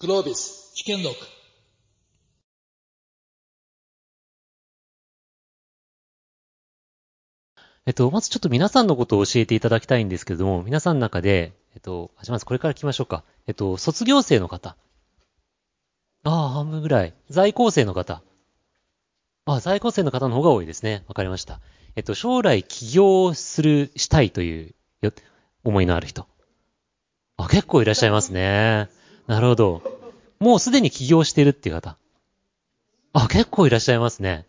[0.00, 1.16] グロービス危険録
[7.84, 13.24] えっと、まずちょっと皆さんのことを教えていただきたいんですけれども、皆さんの中で、えっと、あじゃあまずこれから聞きましょうか。
[13.48, 14.76] えっと、卒業生の方。
[16.22, 17.14] ああ、半分ぐらい。
[17.28, 18.22] 在校生の方。
[19.46, 21.02] ああ、在校生の方の方が多いですね。
[21.08, 21.60] わかりました。
[21.96, 25.12] えっと、将来起業する、したいというよ
[25.64, 26.26] 思いのある人。
[27.36, 28.96] あ、結構いらっしゃいますね。
[29.28, 29.82] なるほど。
[30.40, 31.96] もうすでに起業してるっていう方。
[33.12, 34.46] あ、結構いらっしゃいますね。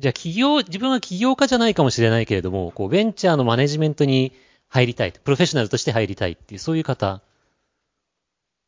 [0.00, 4.32] じゃあ起業、自分は起業家じゃないかもしれないけれども、こう、ベンチャーのマネジメントに
[4.68, 5.12] 入りたい。
[5.12, 7.20] プロフェッショナルとして入りたいっていう、そういう方。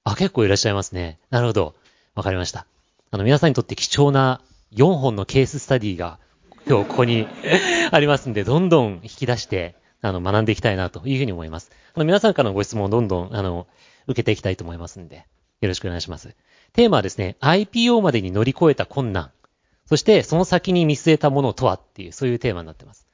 [0.05, 1.19] あ、結構いらっしゃいますね。
[1.30, 1.74] なるほど。
[2.14, 2.66] わかりました。
[3.10, 4.42] あの、皆さんにとって貴重な
[4.74, 6.19] 4本のケーススタディが
[6.69, 7.27] 今日ここに
[7.91, 11.70] ありますんで、どんどん引き出して、あの、学んでいきたいなというふうに思います。
[11.94, 13.66] あの、皆さんからのご質問をどんどん、あの、
[14.06, 15.24] 受けていきたいと思いますんで、
[15.64, 16.34] よろしくお願いします。
[16.74, 19.30] テーマはですね、IPO までに乗り越えた困難。
[19.86, 23.06] そして、その先に見据えたものとはっていう、そういうテーマになってます。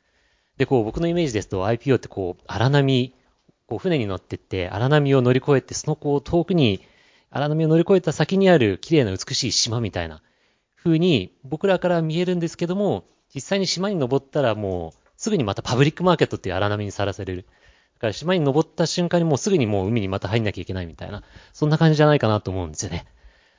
[0.57, 3.15] で、こう、僕のイメージですと IPO ってこう、荒波、
[3.67, 6.81] こう、船に乗ってって、荒波を乗り越えて、そのこう、遠くに、
[7.31, 10.23] 荒波を乗り越えた先にある綺麗な美しい島みたいな
[10.77, 17.47] 風に、僕らから見えるんですけども、実際に島に登ったらもう、すぐにまたパブリックマーケットっていう荒波にさらされる。
[18.01, 23.07] から島に登った瞬間にもうすぐにもう海にまた入んなきゃいけないみたいな、そんな感じじゃないかなと思うんですよね。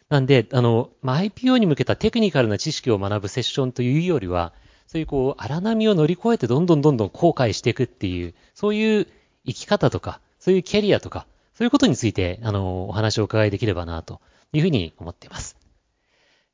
[0.09, 4.51] なんで、あの、まあ、IPO に向けたテクニカルな知識を学ぶセッションというよりは、
[4.87, 9.07] そういうこう、荒波を乗り越えてどんどんどんどん後悔していくっていう、そういう
[9.45, 14.19] 生き方とか、そういうキャリアとか、そういうことについて、あの、お話をお伺いできればな、と
[14.51, 15.55] いうふうに思っています。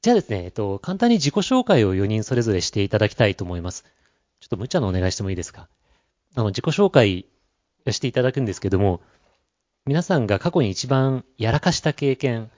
[0.04, 3.86] じゃあですね、えっと、簡単に自己紹介を4人それぞれしていただきたいと思います。
[4.40, 5.68] ちょっと無茶のお願いしてもいいですか？
[6.36, 7.26] あの、自己紹介
[7.92, 9.02] していただくんですけども、
[9.86, 12.50] 皆さんが過去に一番やらかした経験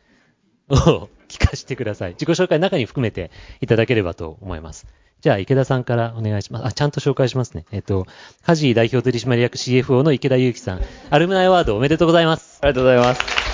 [0.69, 2.11] を聞かせてください。
[2.13, 4.87] 自己紹介の中に含めていただければと思います。
[5.21, 6.65] じゃあ、池田さんからお願いします。
[6.65, 7.65] あ、ちゃんと紹介しますね。
[7.71, 8.07] えっと、
[8.43, 12.59] カジー代表取締役 CFO の池田祐樹さん、アルムナイアワードおめでとうございます。
[12.61, 13.49] ありがとうございます。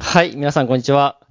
[0.00, 1.27] はい、皆さんこんにちは。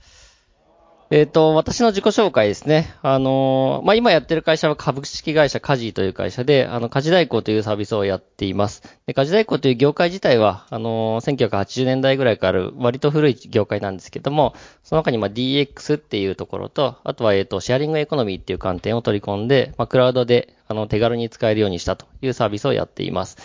[1.09, 2.93] えっ、と、私の自己紹介ですね。
[3.01, 8.83] あのーまあ、今やってる会社は株式会社カジーという会社で、あの、家事代行というサービスをやっています。
[9.05, 14.53] で、家事代行という業界自体は、あのー1980年代ぐらいからある割と古い業界なんですけども、
[14.83, 23.37] その中にま DX っていうところと、あとはえっ、と、シェアリングエコノミーっていう観点を取り込んで、まあ、クラウドで、あの、手軽に使えるようにしたというサービスをやっています。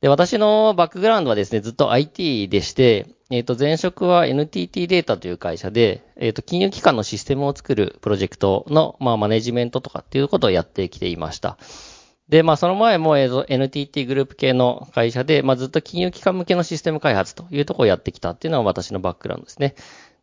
[0.00, 11.58] で、私のバックグラウンドはですね、ずっと IT でして、えっ、と、前職は NTT データという会社で、えっ、と、金融機関のシステムを作るプロジェクトの、まあ、マネジメントとかっていうことをやってきていました。
[12.28, 19.74] で、まあ、その前も、えーと NTT グループ系の会社で、まあ、ずっと金融機関向けのシステム開発というところをやってきたっていうのは私のバックグラウンドですね。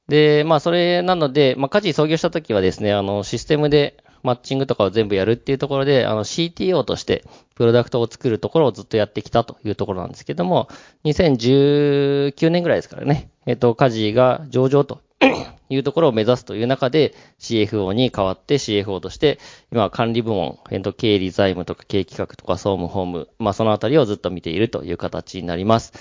[0.07, 7.23] で、まあ、それなので、まあ、家事創業した時はですね、あの、システムでマッチングとかを全部やるっていうところで、あの、CTO として、
[7.55, 10.69] プロダクトを作るところをずっとやってきたというところなんですけども、
[11.03, 15.01] 2019年ぐらいですからね、えっ、と、家事が上場と
[15.69, 19.39] いうところを目指すという中で、CFO に代わって CFO として、
[19.71, 25.93] 今管理部門、えっ、と、経理財務とか経営企画とか総務法務、まあ、そのあたりをずっと見ているという形になります。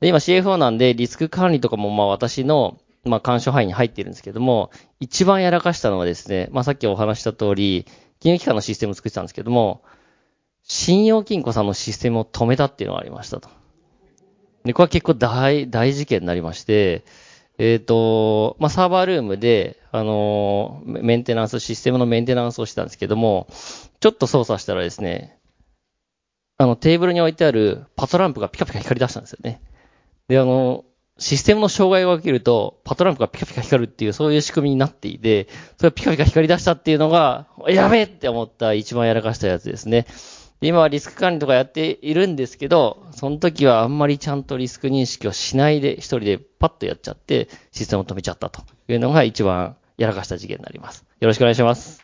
[0.00, 4.70] で、今 CFO なんで、リスク管理とかもまあ私の、まあ、干渉範囲に入っているんですけども、
[5.00, 7.86] 一番やらかしたのはですね、まあ、さっきお話した通り、
[8.20, 9.82] 金融機関のシステムを作ってたんですけども、
[10.62, 13.50] 信用金庫さんのシステムを止めたっていうのがありましたと。
[14.64, 17.04] で、これは結構大、大事件になりまして、
[17.58, 23.46] えっ、と、まあ、サーバールームで、あのメメンテナンス、システムのメンテナンスをしてたんですけども、
[24.00, 25.38] ちょっと操作したらですね、
[26.56, 29.60] あの、テーブルに置いてあるパトランプがピカピカ光り出したんですよね。
[30.28, 30.84] で、あの、
[31.18, 40.06] システムの障害が起きると、パトランプがピカピカ光るっていう、そういう仕組みになっていて、それがピカピカ光り出したっていうのが、やべえって思った一番やらかしたやつですね。
[40.60, 51.04] 今はリスク管理とかやっているんですけど、その時はあんまりちゃんとリスク認識をしないで、一人でパッとやっちゃって、システムを止めちゃったというのが一番やらかした事件になります。
[51.20, 52.02] よろしくお願いします。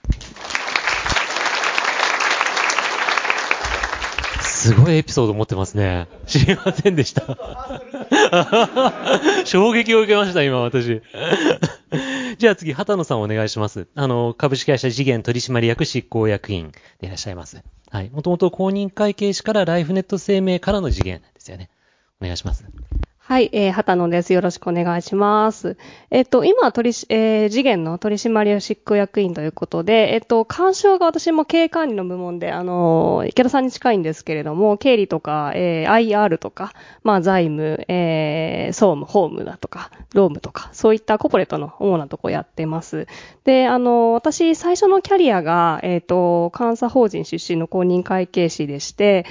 [4.60, 6.06] すごいエピソード持ってますね。
[6.26, 7.22] 知りませんでした。
[9.46, 11.00] 衝撃を受けました、今私。
[12.36, 13.88] じゃあ次、畑野さんお願いします。
[13.94, 17.62] あの、株式会社次元取締役執行役員でいらっしゃいます。
[17.90, 18.10] はい。
[18.10, 21.70] もともと公認会計士からライフネット生命からの次元ですよね。
[22.20, 22.66] お願いします。
[23.30, 24.32] はい、えー、畑野です。
[24.32, 25.76] よろしくお願いします。
[26.10, 36.72] えっ、と、今、取りし、えー、次元の取締役執行役員ということで、えっ、と、干渉が私も経営管理の部門で、あの池田さんに近いんですけれども、経理とか、えー、IR とか、
[37.04, 43.06] まあ、財務、えー、総務、法務だとか、労務とか、そういったコーポレートの主なとこやってます。
[43.44, 49.24] で、あの私、最初のキャリアが、えっ、と、監査法人出身の公認会計士でして、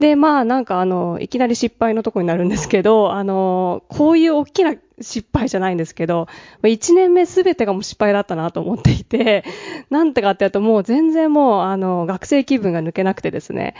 [0.00, 6.26] で、まあなんかあの、いきなり失敗のとこになるんですけど、あの、こういう大きな失敗じゃないんですけど、
[6.62, 9.44] 1年目すべてがもう失敗だったなと思っていて、
[9.90, 13.74] なんてかってやるともう全然もうあの、学生気分が抜けなくてですね、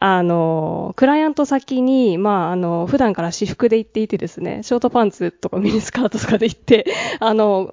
[0.00, 6.86] あの、クライアント先に、まあ、あの、普段から私服で行っていてですね、ショートパンツとかミニスカートとかで行って、
[7.20, 7.70] あの、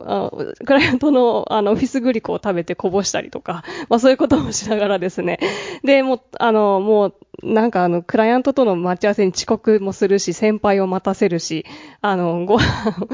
[0.66, 5.40] クライアントの、あの、オフィスグリコを食べてこぼしたりとか、まあそういうこともしながらですね、
[5.84, 11.66] で、もう、あの、もう、なんかあの、クライアントとの待ち合わせに遅刻もするし、先輩を待たせるし、
[12.02, 13.08] あの、ご飯、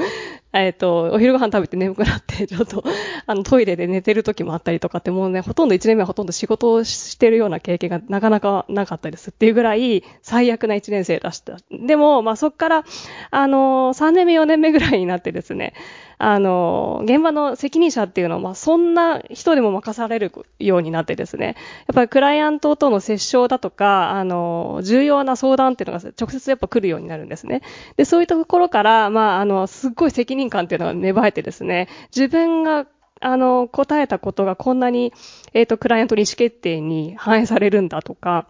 [0.54, 2.82] えっと、お昼ご飯食べて眠くなって、 ちょっと、
[3.26, 11.58] あの、トイレで寝てる時もあったりとかって、もうね、ほとんど1年目はほとんど仕事をしてるような経験がなかなかなかったですっていうぐらい、最悪な1年生出した。
[11.70, 12.84] でも、まあ、そっから、
[13.30, 15.74] あの、3年目、4年目ぐらいになってですね、
[16.18, 21.56] あの、現場の責任者っていうのは、まあ、そんな人でも任されるようになってですね、
[21.86, 27.62] やっぱりクライアントとの接触だとか、あの、重要な相談っていうのが直接やっぱ来るようになるんですね。
[27.96, 32.86] で、そういったところから、まあ、あの、すっごい責任感っていうのが芽生えてですね、自分が
[33.20, 35.12] あの、答えたことがこんなに、
[35.52, 38.46] えっ、と、クライアントの意思決定に反映されるんだとか、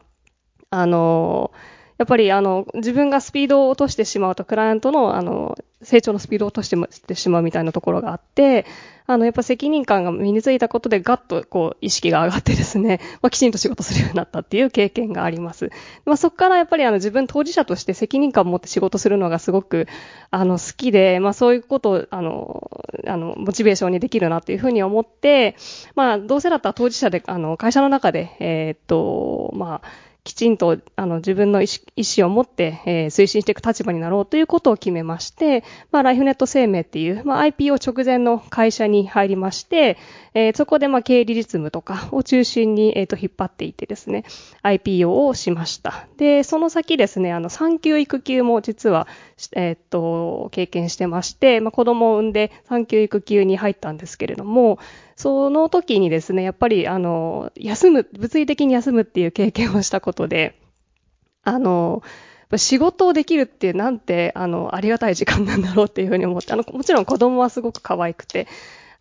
[0.71, 1.53] あの、
[1.99, 8.67] やっぱりあの、自分がスピードを落としてしまうと、クライアントのあの、成長のスピードを落としてしてしまうみたいなところがあって、
[9.07, 15.71] あの、やっぱ責任感が身についたことでガッとこう、意識が上がってですね、 まあ、きちんと仕事するようになったっていう経験があります。
[16.05, 19.87] まあ、そこからやっぱりあの、自分当事者として責任感を持って仕事するのがすごく、
[20.31, 22.71] あの、好きで、まあ、そういうことを、あの、
[23.07, 25.57] あの、モチベーションにできるなっていうふうに思って、
[25.95, 39.97] まあ、どうせだったら当事者で、あの、会社の中で、えーっと、まあ、きちんとあの自分の意思意思を持って、えー推進していく立場になろうということを決めまして、まあ、ライフネット生命っていう、まあ、IPO 直前の会社に入りまして、
[40.39, 44.23] えーそこでまあ経理実務とか を中心に、えー、と引っ張っていてですね、
[44.63, 46.07] IPO をしました。
[46.17, 49.09] で、その先ですね、あの産休育休も実は、
[49.57, 54.79] えーっと、経験してまして、まあ、子供を産んで産休育休に入ったんですけれども、
[55.17, 60.55] その時にですね、やっぱり、あの、休む、物理的に休むっていう経験をしたことで、
[61.43, 62.05] あの、
[62.57, 68.47] 仕事をできるってなんて、あの、ありがたい時間なんだろうっていうふうに思って、あの、もちろん子供はすごく可愛くて、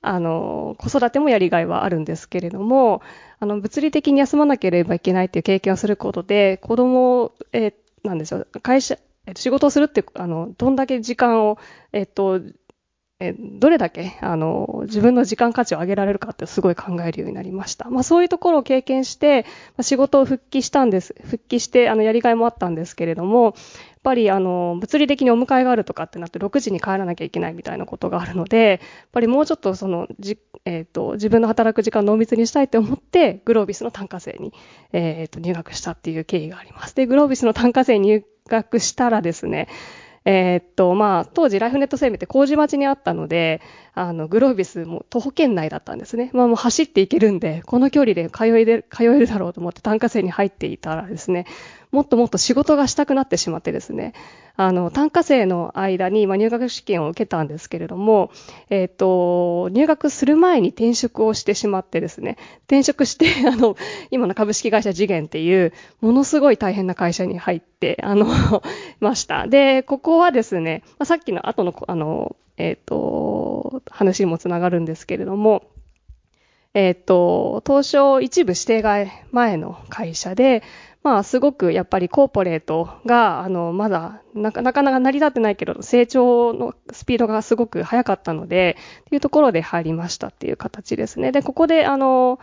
[0.08, 3.02] あの、子育てもやりがいはあるんですけれども、
[3.40, 7.74] あの、物理的に休まなければいけないっていう経験をすることで、子供を、えー
[8.04, 11.58] なんでしょう、会社、えっと仕事をするって、あの、どんだけ時間を、
[11.92, 12.40] えっと、
[13.20, 17.90] えどれだけ、あの、自分の時間価値を上げられるかってすごい考えるようになりました。
[17.90, 19.46] まあそういうところを経験して、
[19.76, 21.16] ま仕事を復帰したんです。
[21.24, 23.56] 復帰して、あの、やりがいもあったんですけれども、
[24.08, 28.80] ぱり、あの、物理的にお迎えがあるとかってなって6時に帰らなきゃいけないみたいなことがあるので、やっ
[29.12, 34.54] ぱりもうちょっとその、じ、えっ、と、自分の働く時間を濃密にしたいと思って、グロービスの単価制に、
[34.94, 36.96] えっ、と、入学したっていう経緯があります。
[36.96, 39.68] で、グロービスの単価制に入学したらですね、
[40.30, 43.62] えーっと、まあ、当時ライフネット生命って麹町にあったので、
[43.94, 46.32] あの、グロービスも徒歩圏内だったんですね。
[46.34, 51.46] まあもう走っていけるんで、この距離で通える、通えるだろうと思って単価制に入っていたらですね、
[51.92, 54.14] もっともっと仕事がしたくなってしまってですね、
[54.58, 58.32] あの、単価生の間に、まあ、入学試験を受けたんですけれども、
[58.70, 63.78] えっ、と、入学する前に転職をしてしまってですね、転職して、 あの、
[64.10, 68.28] 今の株式会社次元っていう、ものすごい大変な会社に入って、あの、
[69.00, 69.48] ました。
[69.48, 75.64] で、ここはですね、まあ、さっきの後の、あの、えっ、と、話にもつながるんですけれども、
[76.74, 80.64] えっ、と、東証一部指定外前の会社で、
[81.04, 91.32] まあ、すごくやっぱりコーポレートが、あの、まだなかなか成り立ってないけど、成長のスピードがすごく速かったので、っていうところで入りましたっていう形ですね。
[91.32, 92.40] で、ここで、あの、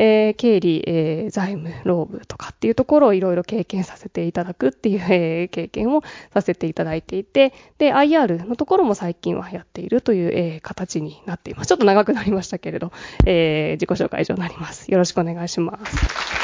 [0.00, 11.68] えー経理、えー財務、労務とかっていうところをいろいろ経験させていただくっていう、えー経験をさせていただいていて、で、IR のところも最近はやっているという、えー形になっています。
[11.68, 12.92] ちょっと長くなりましたけれど、
[13.26, 14.90] えー自己紹介以上になります。
[14.90, 16.37] よろしくお願いします。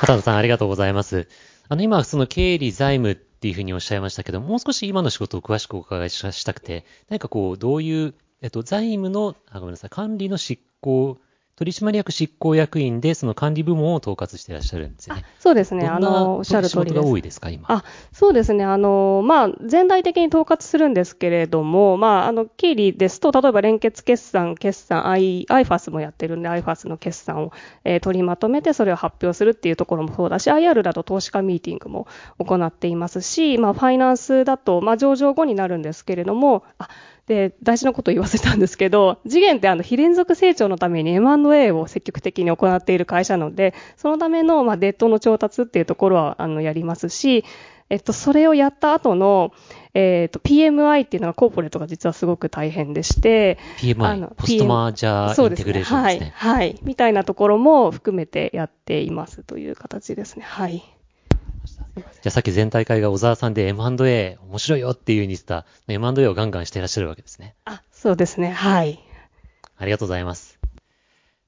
[0.00, 1.28] 畑野さん、ありがとうございます。
[1.68, 11.18] あの、今、その経理財務っていうふうにおっしゃいましたけど、もう少し今の仕事を詳しくお伺いしたくて、何かこう、どういう、えっと、財務の、あ、ごめんなさい、管理の執行
[11.60, 15.26] 取締役執行役員で、その管理部門を統括していらっしゃるんですよね。
[15.38, 15.86] そうですね。
[15.88, 17.06] あの、おっしゃる通りです。
[17.06, 17.66] 多いですか、今？
[17.68, 18.64] あ、そうですね。
[18.64, 27.52] あの、まあ、全体的に統括するんですけれども、まあ、あの、経理ですと、例えば連結決算、決算、I、IFAS もやってるんで、IFAS の決算を、
[27.84, 32.06] えー取りまとめて、それを発表するっていうところもそうだし、IR だと投資家ミーティングも
[32.38, 36.88] 行っていますし、まあ、ファイナンスだと、まあ、上場後になるんですけれども、あ、
[37.26, 47.44] で、大事なことを言わせたんですけど、次元ってあの、非連続成長のために M&A を積極的に行っている会社なので、そのための、まあ、デッドの調達っていうところは、あの、やりますし、
[47.90, 49.52] えっと、それをやった後の、
[49.94, 56.32] えっと、PMI っていうのがコーポレートが実はすごく大変でして、あ PMI の、ポストマージャーインテグレーションですね。
[56.36, 56.78] はい、はい。
[56.82, 60.44] みたいなところも含めてやっていますという形ですね。
[60.46, 60.84] はい。
[62.02, 67.54] じゃあさっき全体会が小沢さんで M&A 面白いよっていう風に言ってた M&A をガンガンしていらっしゃるわけですね。
[67.64, 68.50] あ、そうですね。
[68.50, 69.00] はい。
[69.76, 70.58] ありがとうございます。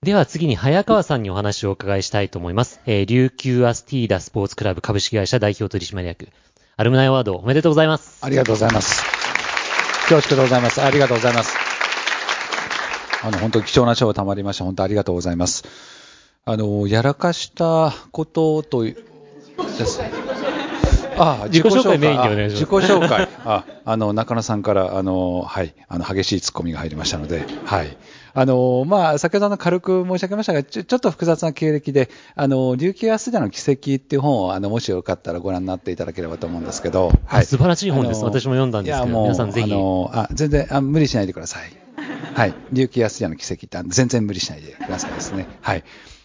[0.03, 2.81] では次に早川さんにお話をお伺いしたいと思います。
[2.87, 6.29] えー、琉球アスティーダスポーツクラブ株式会社代表取締役、
[6.77, 8.19] アルムナイアワードおめでとうございます。
[8.25, 9.03] ありがとうございます。
[10.09, 10.83] 恐縮でございます。
[10.83, 11.57] ありがとうございます。
[13.23, 14.65] あの、本当に貴重な賞をたまりました。
[14.65, 15.65] 本当ありがとうございます。
[16.45, 18.97] あの、やらかしたことという、
[19.79, 20.01] です。
[21.17, 23.29] あ自己紹介メインでお願いします自己紹介。
[23.45, 27.97] あ、あの、中野さんから、あの、はい、あの、激しいツッコミが入りましたので、はい。
[28.35, 41.73] あの、まあ、先ほどの軽く申し上げましたが、ちょちょっと複雑な経歴で、あの、琉球アスダの奇跡っていう本を、あの、もしよかったらご覧になっていただければと思うんですけど、あ素晴らしい本です私も読んだんですけど皆さんぜひあの、あ、全然、あ、無理しないでください。
[42.35, 42.55] はい。
[42.73, 45.47] 琉球安屋の奇跡って、全然無理しないでくださいですね。
[45.61, 45.85] はい。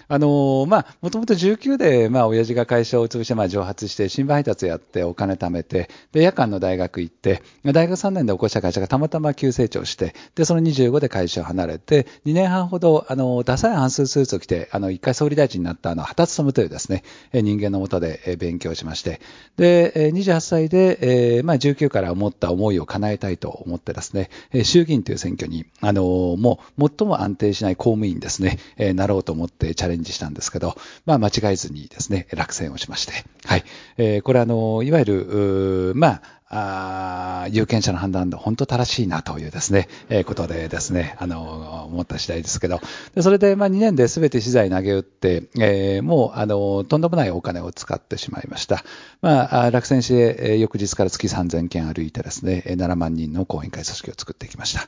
[0.10, 19.20] あのまあ、もともと19で、まあ、親父が会社を潰して、まあ、蒸発して、新聞配達やって、お金貯めて、で、夜間の大学行って、大学3年で起こした会社がたまたま急成長して、で、その25で会社を離れて、2年半ほど、あの、ダサい半数スーツを着て、あの、一回総理大臣になった、あの、畑務というですね、人間のもとで勉強しまして、
[19.58, 21.00] で、28歳で、
[21.38, 24.30] えーまあ、19から思った思いを叶えたいと思ってですね、
[24.64, 26.04] 衆議院という選挙に、あの
[26.38, 28.60] もう、最も安定しない公務員ですね、
[28.94, 30.75] なろうと思ってチャレンジしたんですけど、
[31.06, 33.13] まあ、間違えずにですね、落選をしまして、
[33.46, 33.63] はい。
[33.98, 42.80] えーこれは、あのいわゆる、まあ、あ有権者の判断で本当正しいなというですね、えーことでですね、あの思った次第ですけど、
[43.16, 48.84] でそれで、まあ、2年で全て資材投げ打って、えーもう、あのとんでもないお金を使ってしまいました。
[49.22, 54.88] まあ、落選して、えー翌日から月3000件歩いてですね、え7万人の講演会組織を作ってきました。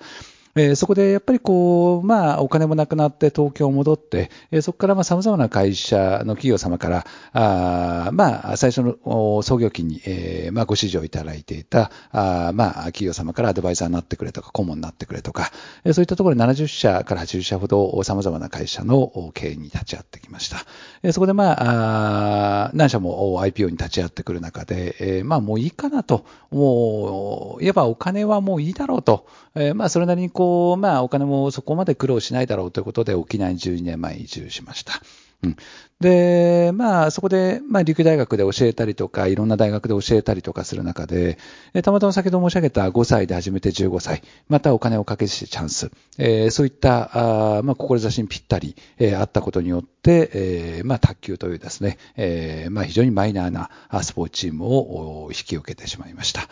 [0.55, 15.51] えーそこでやっぱりこう、まあ、お金もなくなって東京戻って、えーそこからまあ様々な会社の企業様から、あまあ、最初の創業期に、えーまあ、ご指示をいただいていた、あまあ、企業様からアドバイザーになってくれとか、顧問になってくれとか、
[15.85, 20.57] えーそういったところで70社から80社ほど様々な会社の経営に立ち会ってきました。
[21.01, 29.25] えそこでまあ、何社も IPO に立ち会ってくる中で、えまあ、もういいかなと、もう、いわばお金はもういいだろうと、
[29.55, 34.93] えまあ、それなりにこう、まあ、お金もそこまで苦労しないだろうということで、沖縄に12年前移住しました。
[35.41, 35.57] うん、
[36.01, 41.37] で、まあ、そこで、まあ、琉球大学で教えたりとか、いろんな大学で教えたりとかする中で、
[41.73, 53.69] えたまたま先ほど申し上げた5歳で始めて15歳、またお金をかけしてチャンス、えーそういった、あまあ、志にぴったり、えーあったことによって、えーまあ、卓球というですね、えまあ、非常にマイナーな
[54.03, 56.49] スポーツチームを引き受けてしまいました。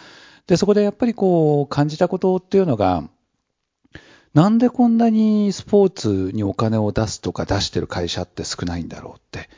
[0.48, 3.04] で、そこでやっぱりこう、感じたことっていうのが、
[4.38, 9.50] なんでこんなにスポーツにお金を出すとか出してる会社って少ないんだろうって。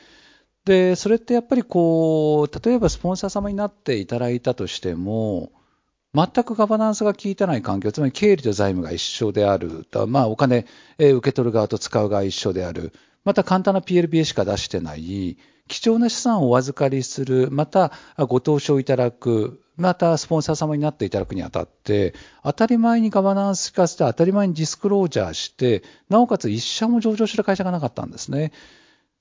[0.64, 5.52] で、それってやっぱりこう、例えばスポンサー様になっていただいたとしても、
[6.14, 10.64] 全くガバナンスが効いてない環境、つまり経理と財務が一緒である、まあお金、
[10.96, 12.94] え受け取る側と使う側一緒である、
[13.26, 15.36] また簡単な PLBA しか出してない、
[15.68, 28.52] 貴重な資産をお預かりする、またご投資をいただく、またスポンサー様になっていただくにあたって、当たり前にガバナンス化して、当たり前にディスクロージャーして、なおかつ一社も上場してる会社がなかったんですね。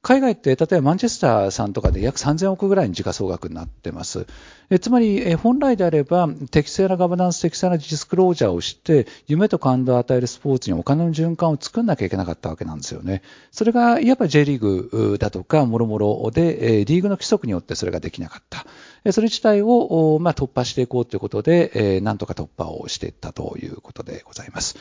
[0.02, 4.28] 海外って、例えばマンチェスターさんとかで約3000億ぐらいに時価総額になってます。
[4.70, 13.24] えつまり、え本来であれば、適正なガバナンス、適正なディスクロージャーをして、夢と感動を与えるスポーツにお金の循環を作んなきゃいけなかったわけなんですよね。
[13.52, 18.66] それが、いわば J リーグだとか、もろもろで、えリーグの規則によってそれができなかった。
[19.12, 24.78] それ自体を、まあ、突破していこうということで、えなんとか突破をしていったということでございます。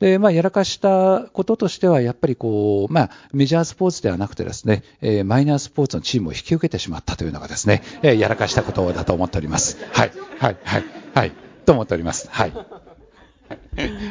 [0.00, 9.78] で、まあ、やらかしたこととしては、やっぱりこう、まあ、メジャースポーツではなくてですね、えマイナースポーツのチームを引き受けてしまったというのがですね、えやらかしたことだと思っております。
[9.92, 11.32] はい、はい、はい、はい、
[11.66, 12.28] と思っております。
[12.30, 12.52] はい。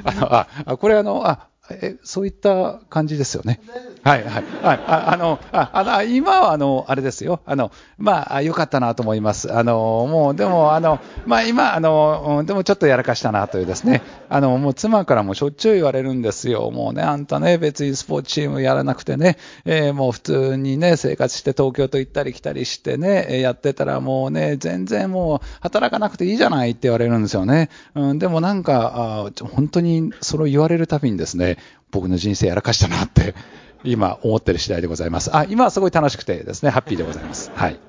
[0.04, 3.60] あの、あ、あこれあの、あ、え、そういった感じですよね。
[4.04, 4.44] はい、はい。
[4.64, 7.42] あ、ああの、あ、あ、今は、あの、あれですよ。
[7.46, 9.54] あの、まあ、良かったなと思います。
[9.54, 14.02] あの、もう、でも、あの、まあ、今、あの、でもちょっとやらかしたなというですね。
[14.28, 16.72] あの、もう妻からもしょっちゅう言われるんですよ。
[16.72, 27.70] もうね、あんたね、別にスポーツチームやらなくてね、えーもう普通にね、生活して東京と行ったり来たりしてね、やってたらもうね、全然もう働かなくていいじゃないって言われるんですよね。
[27.94, 31.58] うん、でもなんか、あ本当にそれを言われるたびにですね、
[31.92, 33.36] 僕の人生やらかしたなって、
[33.84, 35.36] 今思ってる次第でございます。
[35.36, 37.52] あ、今はすごい楽しくてですね、ハッピーでございます。
[37.56, 37.80] はい。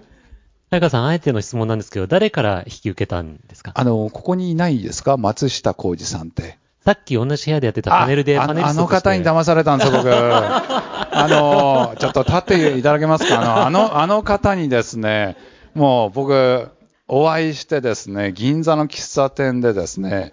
[0.70, 3.72] 早川さん、あえての質問なんですけど、誰から引き受けたんですか？
[3.75, 5.16] あの、ここにいないですか？
[5.18, 6.58] 松下浩二さんって。
[6.84, 10.08] さっき同じ部屋でやってたパネルであパネリあの方に騙されたんですよ、僕。
[10.12, 13.40] あの、ちょっと立っていただけますか？
[13.40, 15.37] あの、あの、あの方にですね、
[15.75, 16.68] もう僕、
[17.06, 20.32] お会いしてですね、銀座の喫茶店でですね、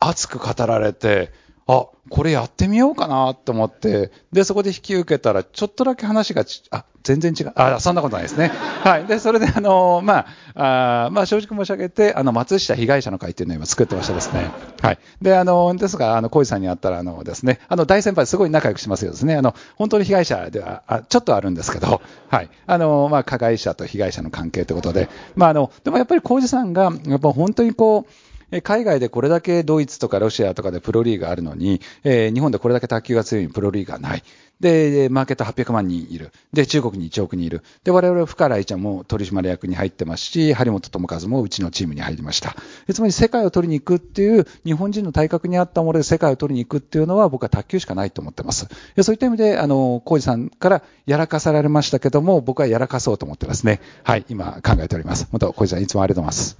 [0.00, 1.30] 熱く語られて、
[1.70, 7.52] あ、これやってみようかなと思って、で、そこで引き受けたら、ちょっとだけ話がち、あ、全然違う。
[7.54, 8.48] あ、そんなことないですね。
[8.82, 9.06] はい。
[9.06, 14.50] で、それで、あの、まあ、あーまあ、正直申し上げて、あの、松下被害者の会っていうのを今作ってましてですね。
[14.82, 14.98] はい。
[15.22, 19.36] で、あの、ですが、あの、小路さんに会ったら、あのですね、あの、大先輩すごい仲良くしますよですね。
[19.36, 22.50] あの、本当に被害者では、あちょっとあるんですけど、はい。
[22.66, 34.22] あの、まあ、加害者と被害者の関係ということで、まあ、あの、でもやっぱり小路さんが、やっぱ本当にこう、え海外でこれだけドイツとかロシアとかでプロリーグがあるのに、え日本でこれだけ卓球が強いプロリーグがない。
[34.60, 36.32] で、マーケット800万人いる。
[36.52, 37.62] で、中国に1億人いる。
[37.82, 42.54] で、我々、深井ちゃんも取締役に入ってますし、張本智和もうちのチームに入りました。
[42.92, 48.68] つまり世界を取りに行くっていう、日本人の体格に合ったもので世界を取りに行くっていうのは、僕は卓球しかないと思ってます。
[49.00, 53.80] そういった意味で、あの、浩二さんからやらかされましたけども、僕はやらかそうと思ってますね。
[54.04, 55.26] はい、今考えております。
[55.30, 56.58] 本当、浩二さんいつもありがとうございます。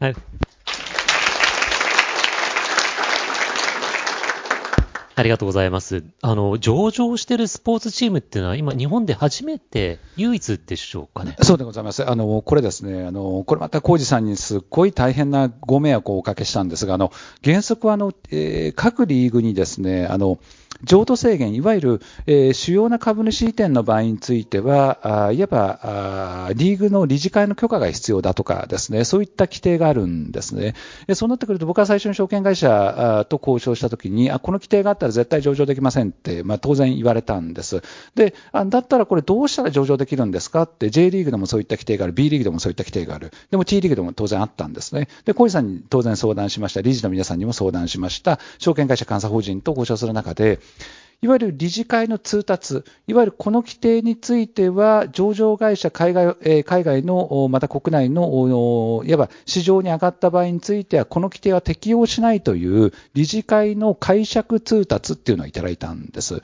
[0.00, 0.47] はい。
[5.18, 6.04] ありがとうございます。
[6.22, 11.36] あの、上場してるスポーツチームっていうのは今日本で初めて唯一でしょうかね。
[11.42, 12.08] そうでございます。
[12.08, 17.10] あの、これですね、あの、これまた浩二さんにすっごい大変なご迷惑をおかけしたんですが、あの、
[17.42, 20.38] 原則はあの、えー各リーグにですね、あの、
[20.84, 30.74] 譲渡制限、いわゆる、えー主要な株主移転の場合については、あいわばあリーグの理事会の許可が必要だとかですね、そういった規定があるんですね。
[31.06, 37.82] でそうなってくると、僕は最初に証券会社あと交渉したときに、あ、この規定があったら絶対上場できませんって、まあ、当然言われたんです。
[38.14, 40.62] で、あだったらこれどうしたら上場できるんですか？
[40.62, 45.08] って、J リーグでもそういった規定がある、B リーグでもそういった規定がある、でも T リーグでも当然あったんですね。
[45.24, 50.60] で、小路さんに当然相談しました、理事の皆さんにも相談しました、証券会社監査法人と交渉する中で、
[51.20, 66.40] いわゆる理事会の通達、いわゆるこの規定については、上場会社、海外海外の、また国内の、いわば市場に上がった場合については、この規定は適用しないという理事会の解釈通達っていうのをいただいたんです。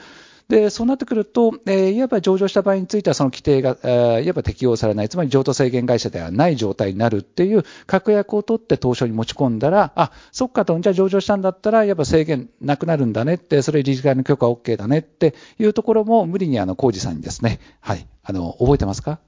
[0.49, 19.21] で、そうなってくると、えーいわば上場した場合については、その規定が、えーいわば適用されない、つまり譲渡制限会社ではない状態になるっていう確約を取って東証に持ち込んだら、あ、そっかと、じゃあ上場したんだったら、いわば制限なくなるんだねって、それ理事会の許可 OK だねっていうところも無理にあの、工事さんにですね、はい、あの、覚えてますか？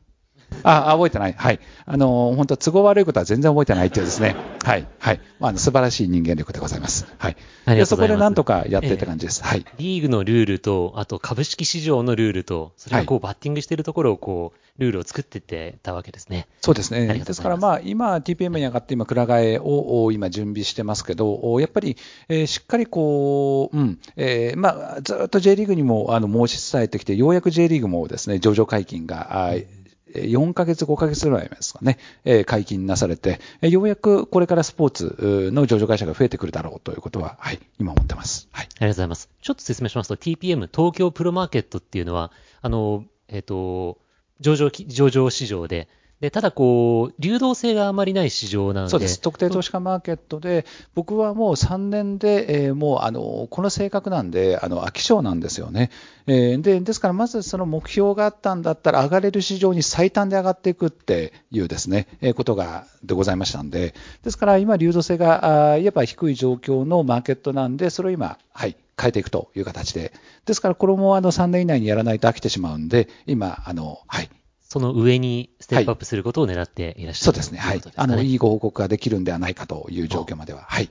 [0.63, 1.33] あ、あ覚えてない。
[1.33, 1.61] はい。
[1.85, 4.37] あの、本当都合悪いことは全然覚えてないっていうですね。
[4.65, 4.87] はい。
[4.99, 5.21] はい。
[5.39, 7.07] まあ、あの素晴らしい人間力でございます。
[7.19, 7.37] はい。
[7.67, 9.43] いますこでなんとかやってって感じです。
[9.43, 9.65] はい。
[9.79, 16.47] リーグのルールと、あと株式市場のルールと、それがこうバッティングしてるところをこう、ルールを作ってってたわけですね。
[16.61, 17.07] そうですね。
[17.25, 21.97] ですから、まあ、今、TPM に上がって、今、蔵替えをお今、準備してますけど、おやっぱり、
[22.29, 29.67] えーしっかりこう、うん、えーまあ、ずっと J リーグにもあの申し伝えてきて、ようやく J リーグもですね、上場解禁が、あー
[30.15, 38.49] 4ヶ月、5ヶ月ぐらいですかね、え解禁なされて、えようやくこれからスポーツの上場会社が増えてくるだろうということは、はい、今思ってます。
[38.53, 38.67] はい。
[38.67, 39.31] ありがとうございます。
[39.43, 42.31] ちょっと説明しますと、TPM、東京プロマーケットっていうのは、
[42.63, 43.99] あの、えっ、と、
[44.41, 45.89] 上場、上場市場で、
[46.21, 49.21] で、ただこう、流動性があまりない市場なので、そうです。
[49.21, 55.91] 特定投資家マーケットで、僕はもう3年で、えーもう、あの、この性格なんで、あの、飽き性なんですよね。
[56.27, 70.15] えーで、ですから、まずその目標があったんだったら、上がれる市場に最短で上がっていくっていうですね、えーことが、でございましたんで、ですから、今、流動性が、あいわば低い状況のマーケットなんで、それを今、はい、変えていくという形で。
[70.47, 74.31] ですから、これもあの3年以内にやらないと飽きてしまうんで、今、あの、はい、
[74.69, 77.59] その上にステップアップすることを狙っていらっしゃる、そうですね。
[77.59, 80.91] はいあの、いいご報告ができるんではないかという状況までは、はい。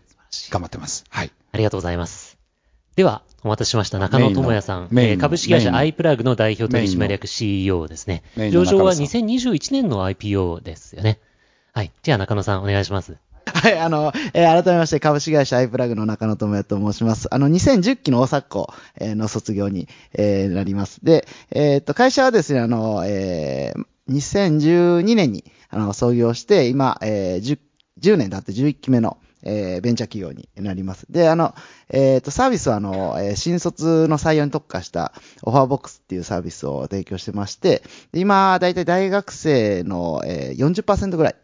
[0.50, 1.04] 頑張ってます。
[1.10, 1.32] はい。
[1.52, 2.38] ありがとうございます。
[2.96, 4.00] では、お待たせしました。
[4.00, 4.88] 中野智也さん。
[4.92, 8.24] えー株式会社アイプラグの代表取締役 CEO ですね。
[8.38, 11.20] 上場は中野さん2021年の IPO ですよね。
[11.74, 11.92] はい。
[12.02, 13.18] じゃあ中野さん、お願いします。
[13.54, 17.34] はい、あの、えー改めまして株式会社アイプラグの中野智也と申します。
[17.34, 21.04] あの、2010期の大阪校えーの卒業に、えーなります。
[21.04, 27.60] で、えっと、会社はですね、あの、えー2012年に、あの、創業して、今、えー 10,
[28.00, 31.06] 10年経って11期目の、えーベンチャー企業になります。
[31.10, 31.56] で、あの、
[31.90, 35.12] えーっと、サービスは、あの、えー新卒の採用に特化した
[35.44, 41.36] オファーボックスっていうサービスを提供してまして、今、だいたい大学生の、えー40%ぐらい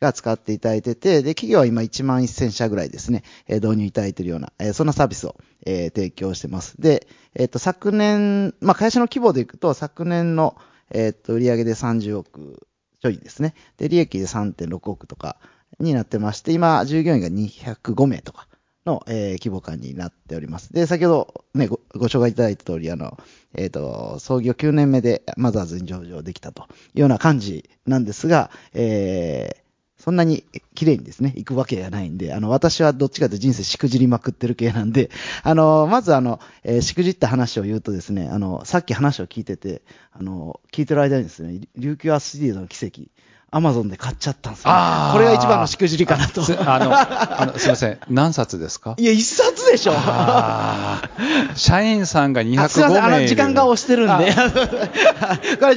[0.00, 5.36] が使っていただいてて、で、企業は今1万1000社ぐらいですね、え導入いただいているような、えそんなサービスを、
[5.66, 6.80] え提供してます。
[6.80, 10.56] で、えっ、と、昨年、まあ、会社の規模でいくと、昨年の、
[10.90, 12.66] えっ、と、売上で30億
[13.02, 13.54] ちょいですね。
[13.76, 15.36] で、利益で3.6億とか
[15.78, 18.48] になってまして、今、従業員が205名とか
[18.86, 20.72] の、えー規模感になっております。
[20.72, 23.18] で、先ほどね、ごご紹介いただいた通り、あの、
[23.54, 26.62] えっ、と、創業9年目でマザーズに上場できたと
[26.94, 29.59] いうような感じなんですが、えー
[30.00, 35.10] そんなに綺麗にですね、行くわけがないんで、あの、私はどっちかというと人生しくじりまくってる系なんで、
[35.42, 39.82] あの、まずあの、えーしくじった話を言うとですね、あの、さっき話を聞いてて、
[40.12, 43.10] あの、聞いてる間にですね、琉球アスリートの奇跡、
[43.52, 46.42] アマゾンで買っちゃったんですよ、あーこれが一番のしくじりかなと。
[46.42, 47.98] すあの、あのすいません。
[48.08, 48.94] 何冊ですか？
[48.98, 52.62] いや、一冊でしょあー社員さんが205名いる。
[52.62, 54.32] あすいません、あの、時間が押してるんで。
[55.58, 55.76] これ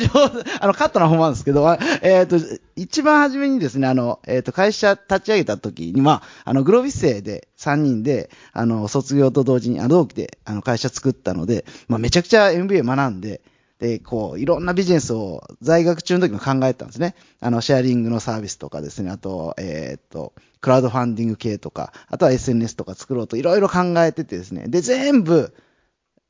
[0.59, 2.37] あの、カットな方なんですけど、あえっ、と、
[2.75, 13.41] 一番初めにですね、あの、えっ、と、会社立ち上げた時に、まあ、あの、グロービス生で3人で、あの、卒業と同時に、あの、同期で、あの、会社作ったので、まあ、めちゃくちゃ MBA 学んで、
[13.83, 17.15] で、こう、いろんなビジネスを在学中の時も考えたんですね。
[17.41, 24.69] あの、シェアリングのサービスとかですね、あと、えーっと、クラウドファンディング系とか、あとは SNS とか作ろうといろいろ考えててですね。
[24.69, 25.53] で、全部、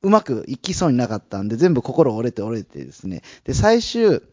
[0.01, 3.21] うまくいきそうになかったんで、全部心折れて折れてですね。
[3.43, 4.23] で、最終、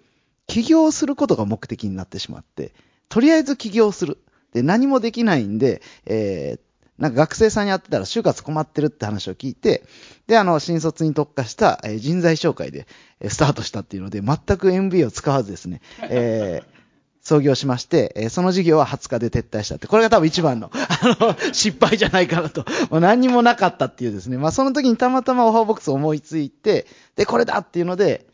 [0.46, 2.72] 起業することが目的になってしまって、
[3.10, 4.16] とりあえず起業する。
[4.54, 6.69] で、何もできないんで、えー
[7.00, 9.82] なんか学生さんに会ってたら就活困ってるって話を聞いて、
[10.26, 12.86] で、あの、新卒に特化した、えー人材紹介で、
[13.20, 16.64] えースタートしたっていうので、全く MBA を使わずですね、えー
[17.22, 22.64] 創業しまして、えーその事業は20日で撤退したって、これが多分一番の、あの、失敗じゃないかなと。
[22.90, 24.36] もう何にもなかったっていうですね。
[24.36, 26.86] まあ、その時にたまたまオファーボックスを思いついて、
[27.16, 28.26] で、これだっていうので、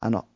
[0.00, 0.26] あの、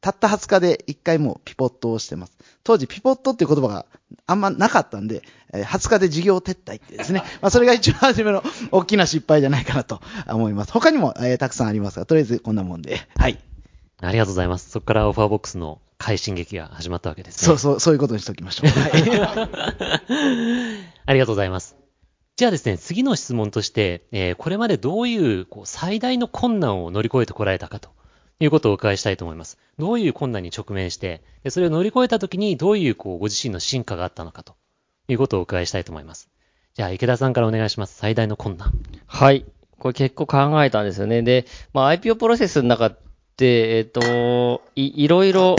[0.00, 2.32] たった20日で1回もうピポットをしてます。
[2.62, 3.86] 当時ピポットっていう言葉が
[4.26, 7.22] あんまなかったんで、えー20日で事業撤退ってですね。
[7.40, 10.72] まあそれが一番初めの大きな失敗じゃないかなと思います。
[10.72, 13.00] 他にも、えーたくさんありますが、とりあえずこんなもんで。
[13.16, 13.38] はい。
[14.02, 14.70] ありがとうございます。
[14.70, 17.46] そこからオファーボックスの快進撃が始まったわけですね。
[17.46, 18.70] そうそう、そういうことにしときましょう。
[18.72, 18.92] はい。
[21.06, 21.76] ありがとうございます。
[22.36, 27.90] じゃあですね、次の質問として、えーこれまでどういうこう最大の困難を乗り越えてこられたかと
[28.40, 29.58] いうことをお伺いしたいと思います。
[29.78, 34.54] どういう困難に直面して、それを乗り越えたときにどういうこうご自身の進化があったのかと
[35.08, 36.30] いうことをお伺いしたいと思います。
[36.74, 37.96] じゃあ池田さんからお願いします。
[37.96, 38.72] 最大の困難。
[39.06, 39.44] はい。
[39.78, 41.22] これ結構考えたんですよね。
[41.22, 42.98] で、まあ IPO プロセスの中っ
[43.36, 45.56] て、えっ、と、い、いろいろ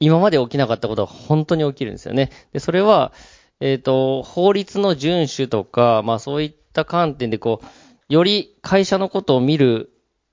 [0.00, 2.30] 今まで起きなかったことが本当に起きるんですよね。
[2.52, 3.12] で、それは、
[3.60, 7.66] えっ、と、法律の遵守とか、まあそういった観点でこう、
[8.12, 9.91] より会社のことを見る、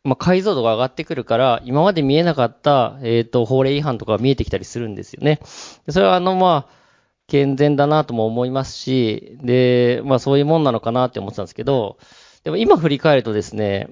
[0.10, 5.40] まあ解像度が上がってくるから、今まで見えなかった、えっ、と、法令違反とかが見えてきたりするんですよね。
[5.88, 6.80] それはあの、まあ、
[7.28, 11.98] 健全だなとも思いますし、で、まあそういうもんなのかなって思ってたんですけど、
[12.44, 13.90] でも今振り返るとですね、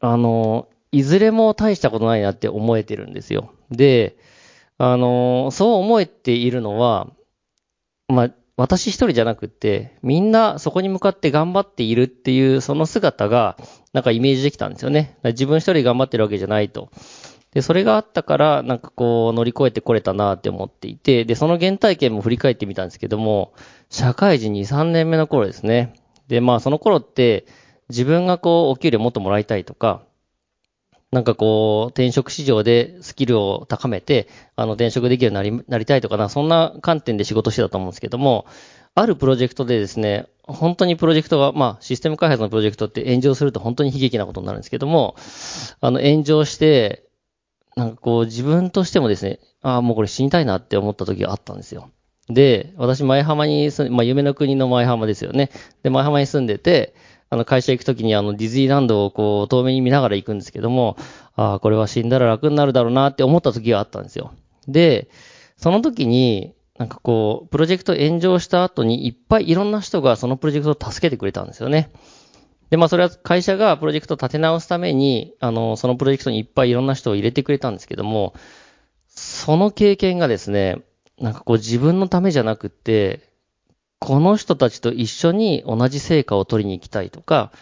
[0.00, 3.52] あの、いずれも大したことないなって思えてるんですよ。
[3.70, 4.16] で、
[4.76, 7.08] あの、そう思えているのは、
[8.08, 13.56] まあ、私一人じゃなくて、みんなそこに向かって頑張っているっていうその姿が、
[13.92, 15.18] なんかイメージできたんですよね。
[15.24, 16.90] 自分一人頑張ってるわけじゃないと。
[17.52, 23.54] で、それがあったから、なんかこう乗り越えてこれたなって思っていて、で、その原体験も振り返ってみたんですけども、
[23.90, 25.94] 社会人2、3年目の頃ですね。
[26.28, 27.46] で、まあその頃って、
[27.90, 30.02] 自分がこう、お給料もっともらいたいとか、
[31.14, 38.46] なんかこう、転職市場でスキルを高めて、あの、転職できるようになり、なりたいとかな、そんな観点で仕事してたと思うんですけども、
[38.96, 45.14] あるプロジェクトでですね、本当にプロジェクトが、まあ、システム開発のプロジェクトって炎上すると本当に悲劇なことになるんですけども、
[45.80, 47.04] あの、炎上して、
[47.76, 51.90] なんかこう、自分としてもですね、ああ、もうこれ死にたいなって思った時があったんですよ。
[52.28, 55.50] で、私、前浜に住んでまあ、夢の国の前浜ですよね。
[55.84, 56.94] で、前浜に住んでて、
[57.30, 60.96] あの、会社行くときにあの、ディズニーランドをこう、遠目に見ながら行くんですけども、
[61.36, 64.32] ああ、これは死んだら楽になるだろうなって思った時があったんですよ。
[64.68, 65.08] で、
[65.56, 71.90] その時に、なんかこう、プロジェクト炎上した後にいっぱいいろんな人がそのプロジェクトを助けてくれたんですよね。
[72.70, 78.34] で、まあそれは会社がプロジェクトを立て直すために、あの、そのプロジェクトにいっぱいいろんな人を入れてくれたんですけども、
[79.08, 80.82] その経験がですね、
[81.20, 83.33] なんかこう自分のためじゃなくって、
[84.04, 87.52] この人たちと一緒に同じ成果を取りに行きたいとか、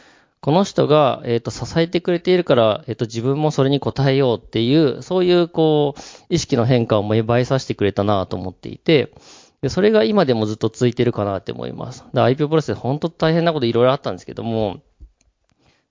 [0.40, 6.00] この人が、えっ、と、支えてくれているから、えっ、と、自分もそれに応えようっていう、そういう、こう、
[6.30, 9.14] 意識の変化を芽生えさせてくれたなと思っていて、
[9.60, 12.04] で、それが今でもずっと続いてるかなって思います。
[12.12, 14.80] で、IPO プロセス本当大変なこといろいろあったんですけども、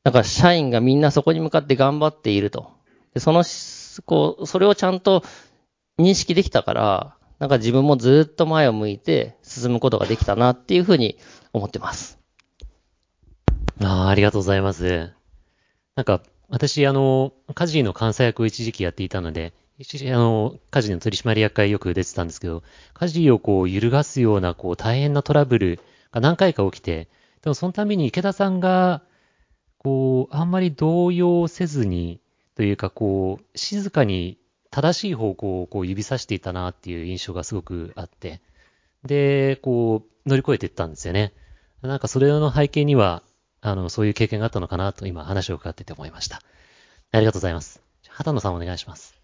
[0.03, 2.71] なんか社員がみんなそこに向かって頑張っていると。
[3.13, 3.45] で、その、
[4.03, 5.23] こう、それをちゃんと
[5.97, 11.17] 認識できたから、なんか自分もずっと前を向いて進むことができたなっていうふうに
[11.53, 12.19] 思ってます。
[13.83, 15.11] ああ、ありがとうございます。
[15.95, 22.61] なんか、私、あの、カジの監査役を一時期やっていたので、あの、カジの取締役会よく出てたんですけど、
[22.93, 25.79] カジをこう揺るがすようなこう大変なトラブル
[26.11, 27.09] が何回か起きて、
[27.41, 29.01] でもそのために池田さんが、
[29.79, 32.19] こう、あんまり動揺せずに、
[32.53, 34.37] というかこう、静かに
[34.71, 38.41] 正しい方向をこう指さしていたなっていう印象がすごくあって、
[39.03, 41.33] で、こう、乗り越えていったんですよね。
[41.81, 43.21] なんかそれの背景には、
[43.59, 46.41] あの、そういう経験があったのかなと今話を伺ってて思いました。
[47.11, 47.81] ありがとうございます。
[48.07, 49.15] 畑野さんお願いします。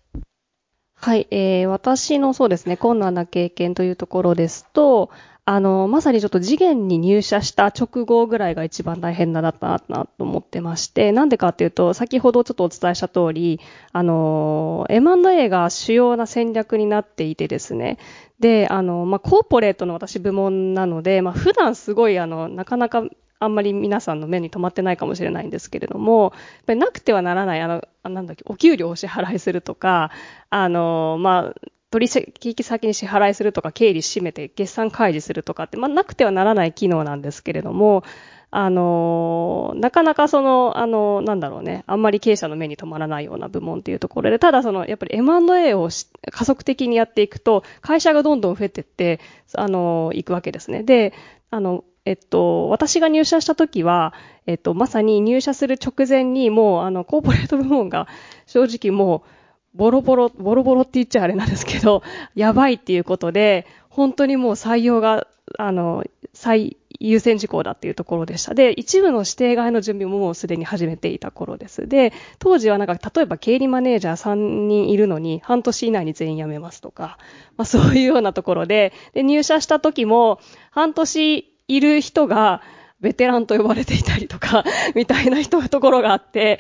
[0.96, 5.12] はい、えー、私のそうですね、困難な経験というところですと、
[5.50, 13.62] あの、まさにちょっと次元に入社した直後ぐらいが一番大変なだったなと思ってまして、なんでかっていうと、先ほどちょっとお伝えした通り、
[13.94, 17.98] あの、M&A が主要な戦略になっていてですね、
[18.42, 23.04] で、あの、まあ、コーポレートの私部門なので、まあ、普段すごい、あの、なかなか
[23.40, 30.12] あんまり皆さんの目に留まってないかもしれないんですけれども、やっぱりなくてはならない、あの、なんだっけ、お給料を支払いするとか、
[30.50, 38.04] あの、まあ、取引先に支払いするとか、経理締めて決算開示するとかって、まあ、なくてはならない機能なんですけれども、
[38.50, 45.90] あの、なかなかその、あの、なんだろうね、あんまり経営者の目に留まらないような部門っていうところで、ただその、やっぱり M&A を
[46.32, 49.20] 加速的にやっていくと、会社がどんどん増えてって、
[49.54, 50.84] あの、いくわけですね。
[50.84, 51.14] で、
[51.52, 54.14] あの、えっと、私が入社した時は、
[54.46, 58.08] えっと、まさに入社する直前にもう、あの、コーポレート部門が
[58.46, 59.37] 正直もう、
[59.78, 62.04] ボロボロ、ボロボロって言っちゃあれなんですけど、
[62.36, 68.54] やばいっていうことで、本当にもう採用が、あの、最優先事項だっていうところでした。
[68.54, 71.88] で、一部の指定外の準備ももうすでに始めていた頃です。
[71.88, 77.18] で、当時はなんか、例えば経理マネージャー3人いるのに、半年以内に全員辞めますとか、
[77.56, 80.40] まあそういうようなところで、で、入社した時も、
[80.72, 82.62] 半年いる人が、
[83.00, 84.64] ベテランと呼ばれていたりとか、
[84.96, 86.60] みたいな人のところがあって、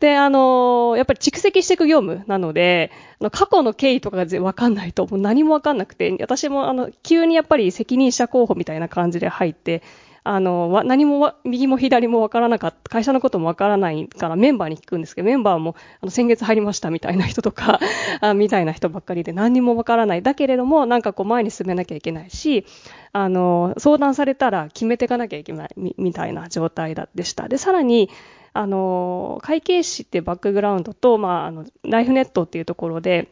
[0.00, 9.82] で、あの、やっぱり蓄積していく業務なので、あの過去の経緯とかがわかんないと、もう何もわかんなくて、私もあの、急にやっぱり責任者候補みたいな感じで入って、
[10.30, 17.80] あの、わ何もわ、右も左もわからなかった、会社のこともわからないからメンバーに聞くんですけど、メンバーも、あの、先月入りましたみたいな人とか、
[18.20, 20.22] あみたいな人ばっかりで何にもわからない。
[20.22, 22.66] だけれども、なんかこう前に進めなきゃいけないし、
[23.14, 27.48] あの、相談されたら決めていかなきゃいけないみ、みたいな状態だでした。
[27.48, 28.10] で、さらに、
[28.52, 33.28] あの、会計士ってバックグラウンドと、まあ、あの、ライフネットっていうところで、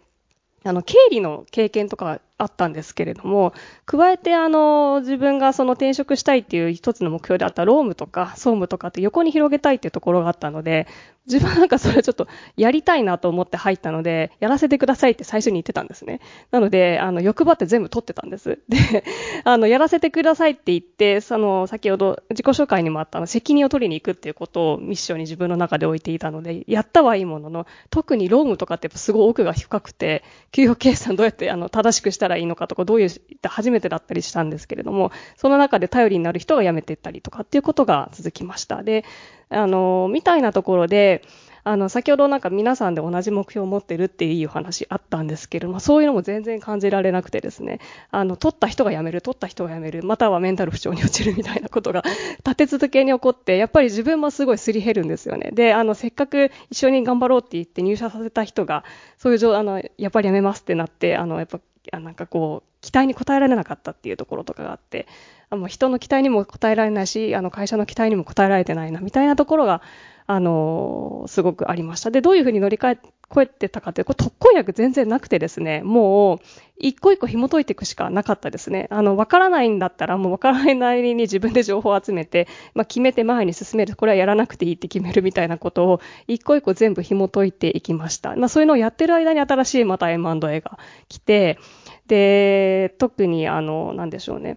[0.64, 3.54] あの、経理の経験とかあったんですけれども、
[3.86, 10.86] 加えてあの、自分がその転職したいっていう一つの目標であったロームとか総務とかって横に広げたいっていうところがあったので、
[11.26, 16.20] 自分はなんかそれちょっとやりたいなと思って入ったので、やらせてくださいって最初に言ってたんですね。
[16.52, 18.60] なので、あの、欲張って全部取ってたんです。
[18.68, 19.04] で、
[19.44, 30.22] あの、やらせてくださいって言って、その、先ほど自己紹介にもあったの、責任を取りに行くっていうことをミッションに自分の中で置いていたので、やったはいいものの、特にロームとかってやっぱすごい奥が深くて、
[30.52, 33.08] 給与計算どうやってあの正しくしたたらいいのかとか、どういう
[33.44, 38.82] 初めてだったりしたんですけれども、その中で頼りになる人が辞めていったりとかっていうことが続きました。
[38.82, 39.04] で、
[39.48, 41.22] あの、みたいなところで、
[41.68, 47.80] あの、先ほどなんか皆さんで同じ目標を持ってるっていう話あったんですけれども、そういうのも全然感じられなくてですね、
[48.12, 52.04] あの、取った人が辞める、取った人が辞める、またはメンタル不調に落ちるみたいなことが
[52.44, 55.50] 立て続けに起こって、やっぱり自分もすごいすり減るんですよね。
[55.52, 58.84] で、あの、せっかく一緒に頑張ろうって言って入社させた人が、
[59.18, 61.58] そういう状、あの、やっぱり辞めますってなって、あの、やっぱ、
[61.92, 65.06] あなんかこう、期待に応えられなかったっていうところとかがあって、
[65.48, 69.82] あの人の期待にも応えられないし、あの会社の期待にも応えられてないな、みたいなところが、
[70.28, 72.10] あのすごくありました。
[72.10, 72.98] で、どういうふうに乗り換え、
[73.30, 76.38] 越えてたかというと、これ特効薬全然なくてですね、もう、
[76.78, 78.88] 一個一個紐解いていくしかなかったですね。
[78.90, 83.96] あの、わからないんだったら、もうわからないなりに自分で情報を集めて、まあ、決めて前に進める。
[83.96, 88.34] これはやらなくていいって決めるみたいなことを、一個一個全部紐解いていきました。
[88.36, 90.78] まあ、そういうのをやってる間に新しいまた M&A が
[91.08, 91.58] 来て、
[92.06, 94.56] で、特にあの、なんでしょうね。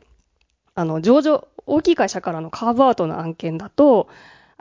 [0.79, 4.07] あの、上場、大きい会社からのカーブアウトの案件だと、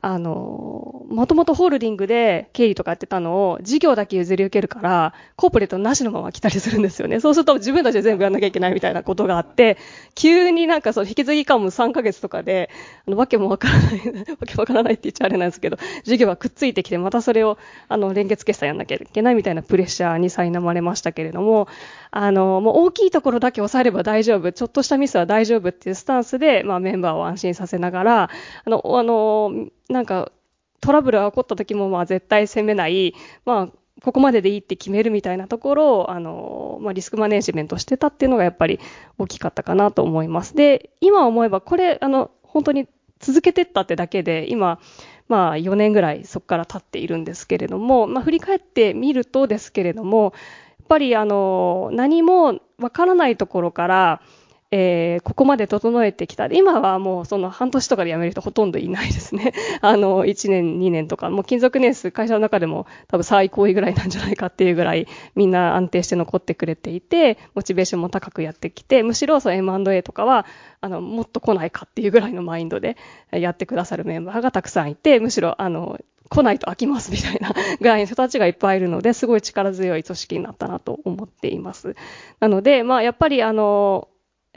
[0.01, 7.19] あの、もともとホールディングで経理とかやってたのを、事業だけ譲り受けるから、コーポレートなしのまま来たりするんですよね。
[7.19, 9.77] そうすると自分たちで全部やんなきゃいけないみたいなことがあって、
[10.15, 12.71] 急になんかその引き継ぎ間も3ヶ月とかで、
[13.09, 13.93] あの、わけもわからない、
[14.39, 17.59] わけわからないって言っちゃあれなんですけど、事業がくっついてきて、またそれを、
[17.89, 21.67] あの、連結決済やんなきゃいけないみたいなプレッシャーに苛まれましたけれども、
[22.13, 28.31] あの、もう大きいところだけ抑えれば大丈夫、ちょっとしたミスは大丈夫っていうスタンスで、まあメンバーを安心させながら、
[28.65, 30.33] あの、あの、なんか、
[30.81, 38.79] トラブルが起こった時も、まあ絶対責めない、まあ、ここまででいいって決めるみたいなところを、あの、まあ、リスクマネジメントしてたっていうのがやっぱり
[39.19, 40.55] 大きかったかなと思います。
[40.55, 42.87] で、今思えばこれ、あの、本当に
[43.19, 44.79] 続けてったってだけで、今、
[45.27, 50.33] まあ4年ぐらいそこから経っているんですけれども、まあ振り返ってみるとですけれども、
[50.79, 54.23] やっぱりあの、何もわからないところから、
[54.71, 56.47] えーここまで整えてきた。
[56.47, 59.53] 今はもうその半年とかで辞める人ほとんどいないですね。
[59.81, 70.45] あの、1年、2年とか、もう勤続年数、会社の中でも多分最高位ぐらいなんじゃないかっていうぐらい、みんな安定して残ってくれていて、モチベーションも高くやってきて、むしろその M&A とかは、
[70.81, 72.97] あの、もっと来ないかっていうぐらいのマインドで
[73.33, 81.97] やってくださるメンバーがたくさんいて、むしろ、あの、来ないと飽きますみたいな ぐらいの人たちがいっぱいいるので、すごい力強い組織になったなと思っています。
[82.41, 84.09] なので、まあ、やっぱりあの、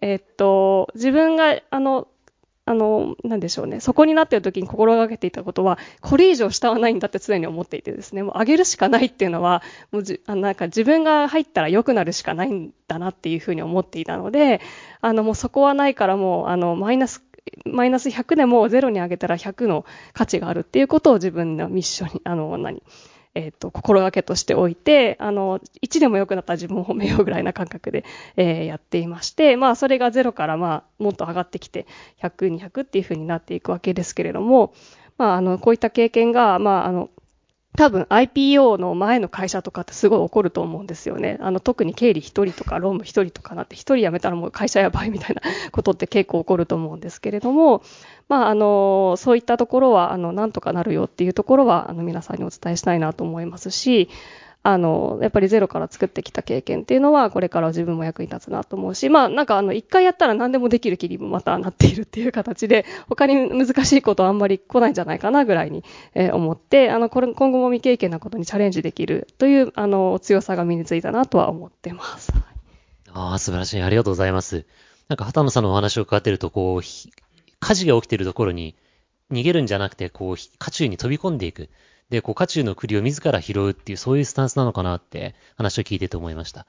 [0.01, 2.07] えっと、自分が、あの、
[2.65, 3.79] あの、なんでしょうね。
[3.79, 14.61] そこになっている時に心がけていたことは、これ以上下はないんだって常に思っていてですね、もう上げるしかないっていうのは、もうじあなんか自分が入ったら良くなるしかないんだなっていうふうに思っていたので、
[15.01, 17.23] あの、もうそこはないからもう、あの、マイナス、
[17.65, 22.83] マイナス100でもゼロに上げたら100の価値があるっていうことを自分のミッションに、あの、何、
[23.33, 28.03] えっ、と、心がけとしておいて、あの、1でも良くなったら自分を褒めようぐらいな感覚で、
[28.35, 31.87] えーやっていまして、まあ、それが0から、まあ、もっと上がってきて、
[32.21, 34.73] 100、200っていう風になっていくわけですけれども、
[35.17, 37.09] まあ、あの、こういった経験が、まあ、あの、
[37.77, 41.37] 多分 IPO の前の会社とかってすごい起こると思うんですよね。
[41.39, 47.81] あの、特に経理一人とか、労務一人とかなって、一人辞めたらもう会社やばいみたいなことって結構起こると思うんですけれども、
[48.27, 54.09] まあ、あの、そういったところは、あの、なんとかなるよっていうところは、あの、皆さんにお伝えしたいなと思いますし、
[54.63, 72.31] あの、やっぱりゼロから作ってきた経験っていうのは、これから自分も役に立つなと思うし、まあ、なんかあの、一回やったら何でもできる気にもまたなっているっていう形で、 他に難しいことはあんまり来ないんじゃないかなぐらいに、えー思って、あの、これ、今後も未経験なことにチャレンジできるという、あの、強さが身についたなとは思ってます。
[73.13, 73.81] ああ、素晴らしい。
[73.81, 74.65] ありがとうございます。
[75.07, 76.81] なんか、畑野さんのお話を伺ってると、こう、
[77.59, 78.75] 火事が起きてるところに
[79.31, 81.69] 逃げるんじゃなくて、こう、火中に飛び込んでいく。
[82.11, 86.67] で、こう、渦中の栗を自ら拾うっていう、そういうスタンスなのかなって話を聞いてて思いました。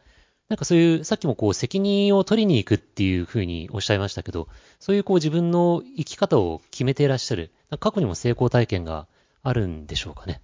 [0.49, 7.51] なんかそういう、さっきもこう、責任を取りに行くっていうふうにおっしゃいましたけど、そういうこう、自分の生き方を決めていらっしゃる。
[7.81, 9.09] 過去にも成功体験が
[9.43, 10.41] あるんでしょうかね。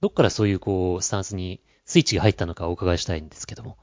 [0.00, 3.76] どっからそういうこう、スタンスにスイッチが入ったのかお伺いしたいんですけども。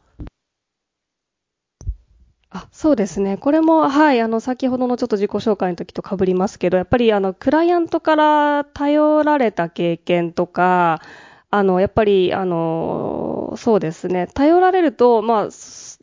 [2.55, 3.37] あそうですね。
[3.37, 11.01] これも、はい、あの、先ほどのちょっと自己紹介の時と被りますけど、やっぱり、あの、クライアントから頼られた経験とか、
[11.49, 14.27] あの、やっぱり、あの、そうですね。
[14.35, 15.49] 頼られると、まあ、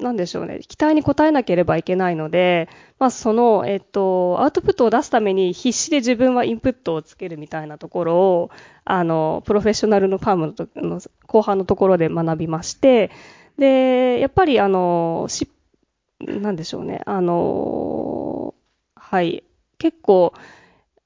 [0.03, 0.59] なんでしょうね。
[0.67, 8.51] 期待に応えなければいけないので、まあ、その、えっと、アウトプットを出すために必死で自分はインプットをつけるみたいなところを、
[8.85, 13.11] あの、プロフェッショナルのファームのの後半のところで学びまして、
[13.59, 15.53] で、やっぱり、あの、失
[16.21, 17.03] なんでしょうね。
[17.07, 18.61] あのー
[19.11, 19.43] はい。
[19.79, 20.35] 結構、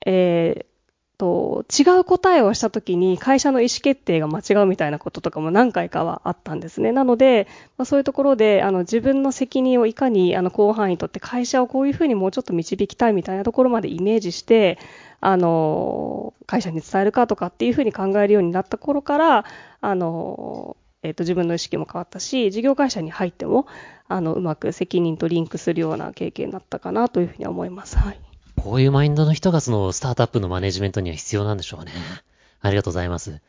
[0.05, 0.75] えー
[1.17, 6.93] と、違う答えをしたときに会社の意思決定が間違うみたいなこととかも何回かはあったんですね。
[6.93, 7.47] なので、
[7.79, 14.79] まあ、そういうところで、あの、自分の責任をいかに、あの、広範囲にとって会社をこういうふうにもうちょっと導きたいみたいなところまでイメージして、
[15.21, 19.45] あの、会社に伝えるかとかっていうふうに考えるようになった頃から、
[19.81, 23.67] あの、えっ、と、自分の意識も変わったし、事業会社に入っても、
[24.09, 27.97] あの、うまく責任とリンクするような経験だったかなというふうには思います。
[27.97, 28.21] はい。
[28.57, 31.93] こういうマインドの人がそのスタートアップのマネジメントには必要なんでしょうね。
[32.61, 33.41] ありがとうございます。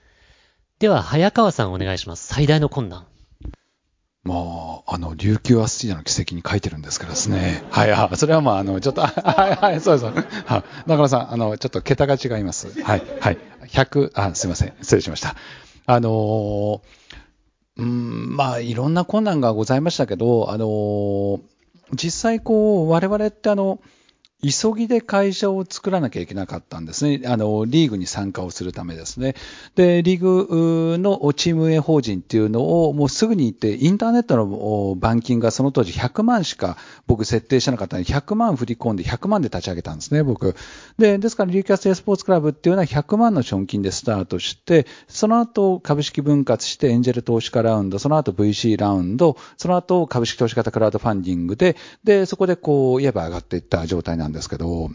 [0.79, 2.27] では、早川さんお願いします。
[2.27, 3.05] 最大の困難。
[4.23, 7.63] もう、あの、琉球アスティアの奇跡に書いてるんですからですね。
[7.69, 10.05] はい、あ、それはまあ、あの、ちょっと、あ はい、はい、そうです。
[10.05, 10.63] はい。
[10.89, 12.81] 中野さん、あの、ちょっと桁が違います。
[12.81, 13.37] はい、はい。
[13.67, 14.73] 100、あ、すいません。
[14.81, 15.35] 失礼しました。
[15.85, 17.04] あのー
[17.77, 21.41] うん、まあ、いろんな困難がございましたけど、あの
[21.93, 23.79] 実際こう、我々ってあの、
[24.43, 27.21] 急ぎで会社を作らなきゃいけなかったんですね。
[27.25, 29.35] あの、リーグに参加をするためですね。
[29.75, 36.77] で、リーグのチーム運営法人っていうのをもうすぐに行って、インターネットの板金がその当時100万しか
[37.07, 40.55] 僕設定してなかったので、100万振り込んで100万で立ち上げたんですね、僕。
[40.99, 54.89] で、ですから、リューキャス A スポーツクラブっていうのは100万の賞金でスタートして、その後株式分割してエンジェル投資家ラウンド、その後 VC ラウンド、その後株式投資型クラウドファンディングで、で、そこでこう、言えば上がっていった状態なんですなんですけど、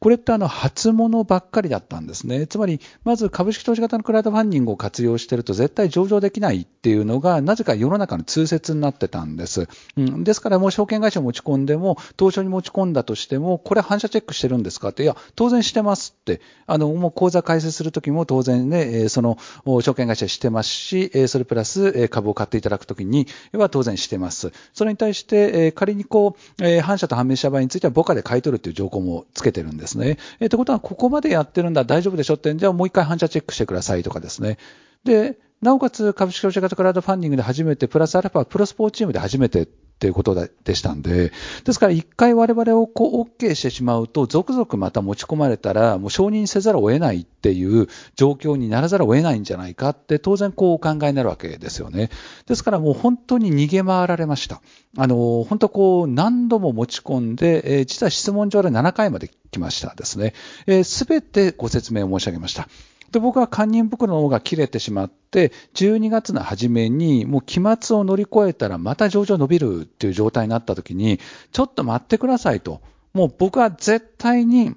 [0.00, 2.46] これってあの初物ばっかりだったんですね。
[2.46, 9.68] つまり、まず株式投資型のクラウドファンディングを活用してると絶対上場できないっていうのが、なぜか世の中の通説になってたんです。
[9.96, 24.52] うん、ですから、もう証券会社を持ち込んでも、東証に持ち込んだとしても、これ反射チェックしてるんですかって、いや、当然してますって、あの、もう口座開設するときも当然ね、その証券会社してますし、それプラス株を買っていただくときには当然してます。
[24.72, 30.18] それに対して、仮にこう、反社と判明した場合については、母価で買い取るっていう条項もつけてるんですね。
[30.38, 34.58] えー、ということは、ここまでやってるんだ、大丈夫でしょって、じゃあもう一回反射チェックしてくださいとかですね。
[35.04, 39.68] で、なおかつ株式会社型クラウドファンディングで初めて、プラスアルファプロスポーチームで初めて
[40.02, 41.30] っていうことでしたんで、
[41.62, 47.86] ですから一回我々をこう OK してしまうと、続々また持ち込まれたら、もう承認せざるを得ないっていう
[48.16, 52.10] 状況にならざるを得ないんじゃないかって、当然こうお考えになるわけですよね。
[52.48, 54.60] ですからもう本当に逃げ回られました。
[54.96, 60.34] あの、本当こう何度も持ち込んで、えー、実は質問状で7回まで来ましたですね。
[60.82, 62.68] す、え、べ、てご説明を申し上げました。
[63.12, 71.20] で、僕は堪忍袋の方が切れてしまって、12月の初めに、もう期末を乗り越えたらまた上場伸びるっていう状態になった時に、
[71.52, 72.80] ちょっと待ってくださいと。
[73.12, 74.74] もう僕は絶対に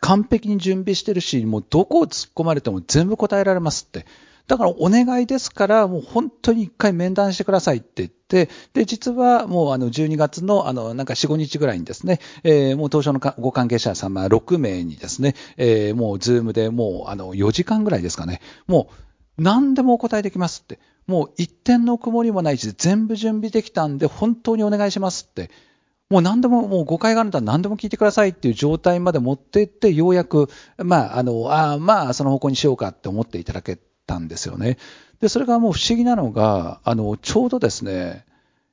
[0.00, 4.06] 完璧に準備してるし、もうどこを突っ込まれても全部答えられますって。
[4.48, 18.88] だからお願いですから、もう本当に一回面談してくださいって言って、で、実はもうあの12月のあのなんか4、5日ぐらいにですね、えー、もう当初のご関係者様6名にですね、えー、もうズームでもうあの4時間ぐらいですかね、も
[19.38, 25.50] う何でもお答えできますって、もう一点の曇りもないし、全部準備できたんで本当にお願いしますって、
[26.08, 33.78] もう何でも、もう誤解があるんだ何でも聞いてくださいっていう状態まで持っていって、ようやく、まあ、あの、あまあ、その方向にしようかって思っていただけ
[34.08, 34.78] たんですよね。
[35.20, 38.24] で、それがもう不思議なのが、あの、ちょうどですね、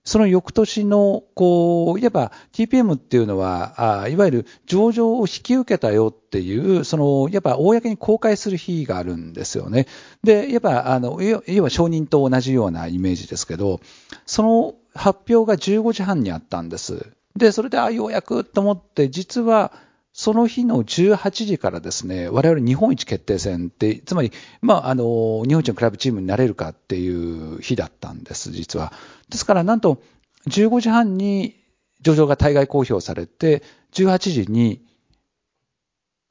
[0.05, 9.87] その翌年の、こう、いえば TPM っていうのは、あいわゆる上場を引き受けたよっていう、その、やっぱ公に公開する日があるんですよね。
[10.23, 13.81] で、やっぱ、あの、いわ承認と同じようなイメージですけど、
[14.27, 17.11] その発表が15時半にあったんです。
[17.35, 19.73] で、それで、あ、ようやくと思って、実は、
[20.17, 28.93] その日の18時からですね、我々日本一決定戦って、つまり、まあ、あの、日本一のクラブチームになれるかっていう日だったんです、実は。
[29.27, 30.01] ですから、なんと、
[30.47, 31.57] 15時半に
[31.99, 33.61] 上場が対外公表されて、
[33.91, 34.85] 18時に、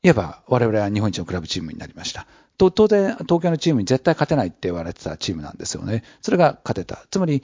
[0.02, 2.26] いわば我々は日本一のクラブチームになりました。
[2.56, 6.04] と、当然、東京のチームに絶対勝てないって言われてたチームなんですよね。
[6.22, 7.04] それが勝てた。
[7.10, 7.42] つまり、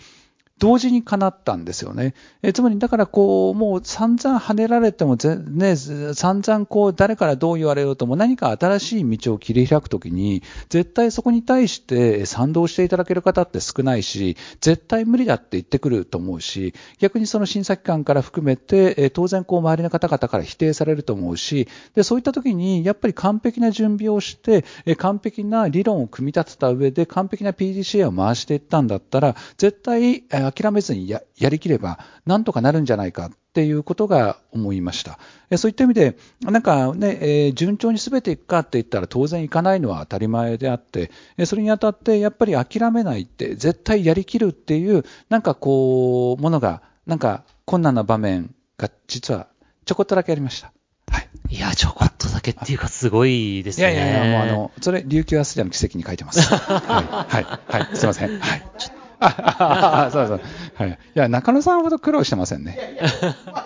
[0.61, 2.15] 同時に叶ったんですよね。
[2.43, 35.19] えつまり、だからこう、もう散々跳ねられてもね、散々こう、誰からどう言われようとも何か新しい道を切り開くときに、絶対そこに対して賛同していただける方って少ないし、絶対無理だって言ってくると思うし、逆にその審査機関から含めて、え当然こう、周りの方々から否定されると思うし、で、そういったときに、やっぱり完璧な準備をして、え完璧な理論を組み立てた上で、完璧な PDCA を回していったんだったら、絶対、諦めずにややりきれば、なんとかなるんじゃないかっていうことが思いました。
[35.57, 41.11] そういった意味で、なんかね、えー、順調に全ていくかって言ったら当然いかないのは当たり前であって、
[41.45, 49.49] それにあたってやっぱり諦めないって、絶対やりきるっていう、なんかこう、ものが、なんか困難な場面が実は
[49.85, 50.73] ちょこっとだけありました。
[51.11, 51.29] はい。
[51.49, 53.93] いや、ちょこっとだけっていうか、すごいですね。
[53.93, 56.41] いやいやいや、もうあの、それ、琉球アスリアの奇跡に書いてます。
[56.43, 57.35] はい。
[57.35, 57.83] はい。
[57.85, 57.97] はい。
[57.97, 58.39] すいません。
[58.39, 59.00] はい。
[59.21, 60.41] あそうそう。
[60.75, 60.91] はい。
[60.91, 62.99] いや、中野さんほど苦労してませんね。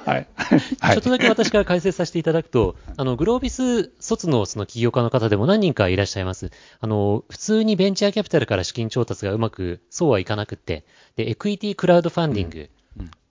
[0.04, 0.26] はい。
[0.92, 6.50] ちょっとだけ私から解説させていただくと、あの、グロービス卒のその起業家の方でも何人かいらっしゃいます。
[6.80, 10.84] あの、普通にベンチャーキャピタルから資金調達がうまく、そうはいかなくって、
[11.16, 12.70] で、エクイティクラウドファンディング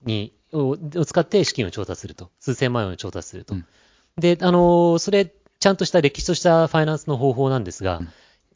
[0.03, 2.29] に、うんうん、を使って資金を調達すると。
[2.39, 3.55] 数千万円を調達すると。
[3.55, 3.65] うん、
[4.17, 8.01] で、あの、それ、ちゃんとした歴史としたファイナンスの方法なんですが、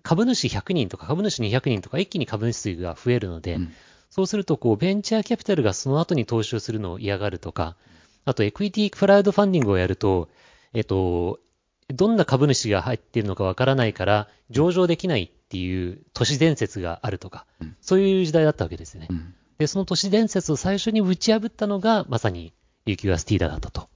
[0.08, 3.74] 株主100人とか株主200人とか一気に株主数が増えるので、うん、
[4.10, 7.76] そうするとこうベンチャーキャピタルがその後に投資をするのを嫌がるとか、
[8.24, 10.30] あとエクイティクラウドファンディングをやると、
[10.74, 11.41] えっと、
[11.89, 19.08] どんな株主が入っているのかわからないから上場できないっていう都市伝説があるとか、うん、そういう時代だったわけですね。
[19.10, 22.53] うん、で、その都市伝説を最初に打ち破ったのがまさに
[22.86, 23.89] UQ アスティーダだったと。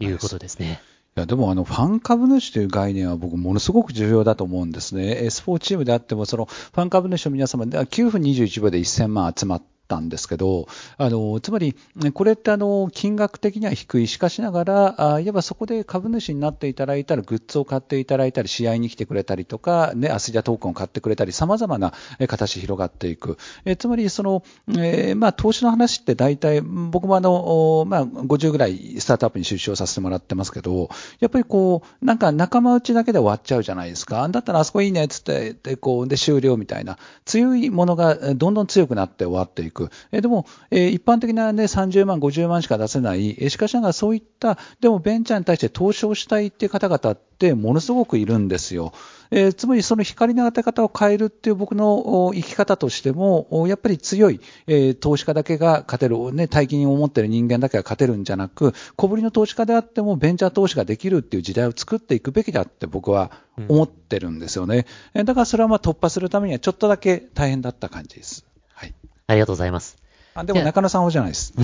[0.00, 0.80] いうことですね。
[1.18, 5.30] やでもあのファン株主という概念は僕ものすごく重要だと思うんですね。
[5.30, 10.68] スポーツチームであってもそのファン株主の皆様で9分21秒で1000万集まってたんですけど、
[10.98, 11.74] あのつまり、
[12.14, 21.92] これってあの金額的には低い、しかしながら、あいわばそこで株主になっていただいたら、グッズを買っていただいたり、試合に来てくれたりとか、ね、アスリアトークンを買ってくれたり、さまざまな
[22.28, 23.38] 形広がっていく。
[23.64, 34.28] えつまりその、えー、まあ、投資の話って大体、僕もあの、まあ、50ぐらいスタートアップに出資をさせてもらってますけど、やっぱりこう、なんか仲間内だけで終わっちゃうじゃないですか。
[34.28, 39.77] だったらあそこいいねっつって、で、こう、で終了みたいな、強いものがどんどん強くなって終わっていく。
[40.12, 48.92] えでも、えー、一般的な、ね、30万、50万しか出せない、えー、しかしながらそういった、でもベンチャーに対して投資をしたいっていう方々ってものすごくいるんですよ。
[49.30, 63.30] えー、つまりその光の当て方を変えるっていう僕の生き方としても、やっぱり強い、えー、投資家だけが勝てる、ね、大金を持ってる人間だけが勝てるんじゃなく、小ぶりの投資家であってもベンチャー投資ができるっていう時代を作っていくべきだって僕は
[63.68, 64.86] 思ってるんですよね。
[65.14, 68.46] うん、だからそれはまあ突破するためにはちょっとだけ大変だった感じです。
[68.74, 68.94] はい。
[69.28, 69.98] ありがとうございます。
[70.34, 71.52] あ、でも中野さんはじゃないです。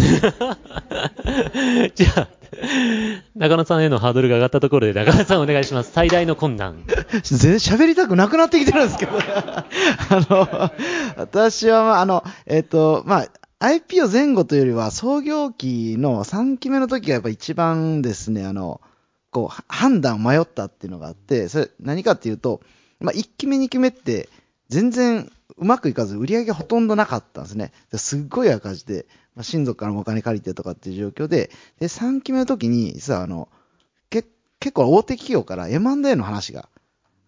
[1.95, 2.29] じゃあ、
[3.35, 5.91] 中野さんへのハードルが上がったところで、中野さんお願いします。
[5.93, 6.85] 最大の困難。
[7.23, 9.13] 全然喋りたくなくなってきてるんですけど。
[9.17, 9.65] あ
[10.29, 10.73] の、
[11.17, 13.29] 私は、まあ、あの、えっ、ー、と、まあ、
[13.67, 18.83] IPO 前後というよりは、創業期の3期目の時がやっぱ一番ですね、あの、
[19.31, 22.61] こう、判断迷ったっていうのがあって、それ何かっていうと、
[23.01, 24.29] まあ、1期目2期目って、
[24.69, 27.73] 全然うまくいかず、売り上げほとんどなかったんですね。
[27.95, 33.49] すっごい赤字で、まあ、親族からもお金借りてとかっていう状況で、で、3期目の時に、実はあの、
[34.11, 34.25] け
[34.61, 36.69] 結構大手企業から M&A の話が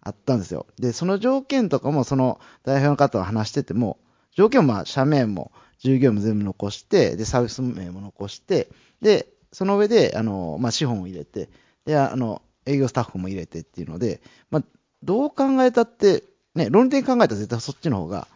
[0.01, 0.65] あったんですよ。
[0.77, 3.97] で、その条件とかも、その代表の方は話してても、
[4.31, 8.67] 条件はまあ、社名も従業員も全部残して、で、サービス名も残して、
[9.01, 11.49] で、その上で、あの、まあ、資本を入れて、
[11.85, 14.21] で、あの、営業スタッフも入れてっていうので、
[14.51, 14.63] まあ、
[15.03, 16.23] どう考えたって、
[16.57, 18.27] ね、論理的に考えたら絶対そっちの方が、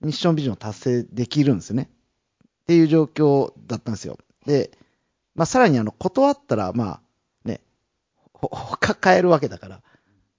[0.00, 1.88] ミッションビジョンを達成できるんですよね。
[2.44, 4.18] っていう状況だったんですよ。
[4.44, 4.70] で、
[5.34, 7.00] まあ、さらにあの、断ったら、ま
[7.44, 7.60] あ、ね、
[8.32, 9.82] ほ、抱えるわけだから、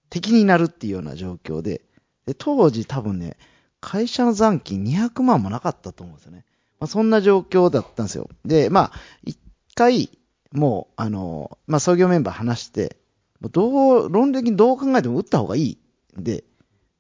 [0.10, 1.82] 敵になるっていうような状況で、
[2.26, 3.38] で、当時多分ね、
[3.82, 6.46] 会社の残金200万もなかったと思うんですよね。
[6.80, 8.30] まあ、そんな状況だったんですよ。
[8.46, 9.40] で、まあ、一
[9.76, 10.10] 回、
[10.52, 12.98] もう、あの、まあ、創業メンバー話して、
[13.42, 15.78] どう、論理的にどう考えても打った方がいい
[16.20, 16.44] んで、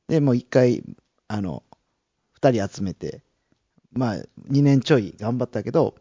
[0.07, 0.83] で、もう一回、
[1.27, 1.63] あの、
[2.33, 3.23] 二人集めて、
[3.91, 4.15] まあ、
[4.49, 5.95] 2年ちょい頑張ったけど、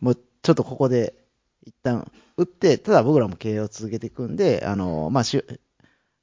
[0.00, 1.14] もうちょっとここで
[1.64, 5.42] 一旦打って、ただ僕らも経営を続けていくんで、あの、まあ、し、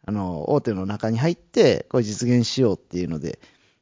[0.05, 3.39] あの、大手の中に入って、これ実現しようっていうので、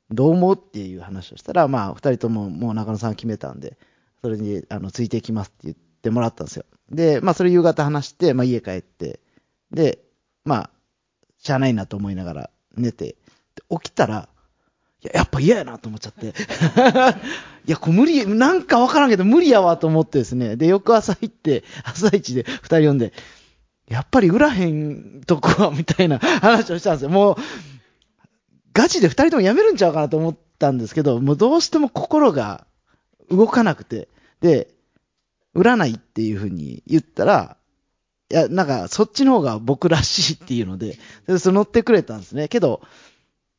[0.09, 3.77] どう思うっていう話をしたら、まあ、二人とももう中野さん決めたんで、
[4.21, 6.65] それに、あの、ついていきますって言ってもらったんですよ。
[6.89, 9.19] で、まあ、それ夕方話して、まあ、家帰って、
[9.71, 9.99] で、
[10.45, 10.69] まあ、
[11.39, 13.15] しゃあないなと思いながら寝て、
[13.69, 14.29] 起きたら、
[15.03, 16.33] いや、やっぱ嫌やなと思っちゃって。
[17.67, 20.55] いや、これ無理、なんかわからんけど無理やわと思ってですね。
[20.55, 23.13] で、翌朝行って、朝一で二人呼んで、
[23.87, 27.09] やっぱり売らへんとこは、みたいな 話をしたんですよ。
[27.09, 27.35] もう、
[28.73, 32.67] ガチで二人とも辞めるんちゃうかなと思ったんですけど、もうどうしても心が
[33.29, 34.09] 動かなくて、
[34.41, 34.73] で、
[35.53, 37.57] 売らないっていうふうに言ったら、
[38.29, 40.97] いや、なんか、そっちの方が僕らしいっていうので、
[41.27, 42.49] でそ乗ってくれたんですね。
[42.49, 42.81] けど、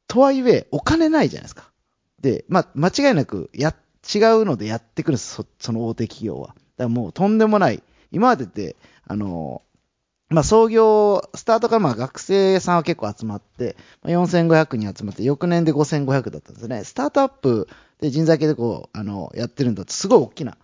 [0.09, 1.70] とはいえ、お金ないじゃないですか。
[2.20, 3.74] で、まあ、間違いなく、や、
[4.14, 6.48] 違うのでやってくる、そその大手企業は。
[6.48, 7.82] だからもうとんでもない。
[8.11, 9.62] 今までって、あの、
[10.30, 16.84] まあ、創業、スタートからまあ学生さんは結構集まって、まあ、4500人集まって、翌年で5500だったんですね。
[16.84, 17.68] スタートアップ
[18.00, 20.56] で人材系でこう、あの、やってるんだとすごい大きな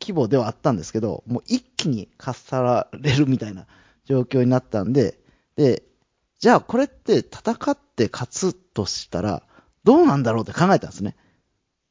[0.00, 3.66] 規模ではあったんですけど、もう一気にかっさられるみたいな
[4.04, 5.18] 状況になったんで、
[5.56, 5.82] で、
[6.38, 9.42] じゃあこれって戦って勝つとしたら、
[9.84, 11.16] どうなんだろうって考えたんですね。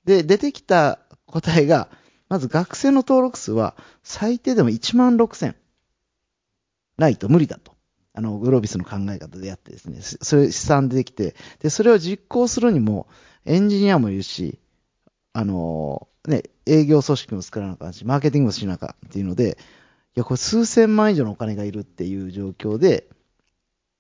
[0.05, 1.89] で、出てきた答えが、
[2.30, 5.55] まず学生の登録数は最低でも1万6000
[6.97, 7.74] ないと無理だと。
[8.14, 13.07] あの、グロービスの考え方でやってですね、それ試算できて、で、それを実行するにも、
[13.45, 14.60] エンジニアもいるし、
[15.34, 19.57] あの、ね、営業組織も作らなあかんし、マーケティングもしなあかんっていうので、
[20.16, 23.07] いや、これ数千万以上のお金がいるっていう状況で、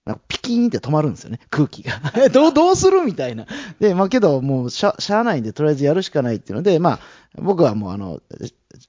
[0.09, 2.01] なんかピキーンって止まるんですよね、空気が。
[2.33, 3.45] どう、どうするみたいな。
[3.79, 6.99] で、まあけど、もうしゃ、しゃあないんで、とりあえずやるしかないっていうので、まあ、
[7.35, 8.19] 僕はもうあの、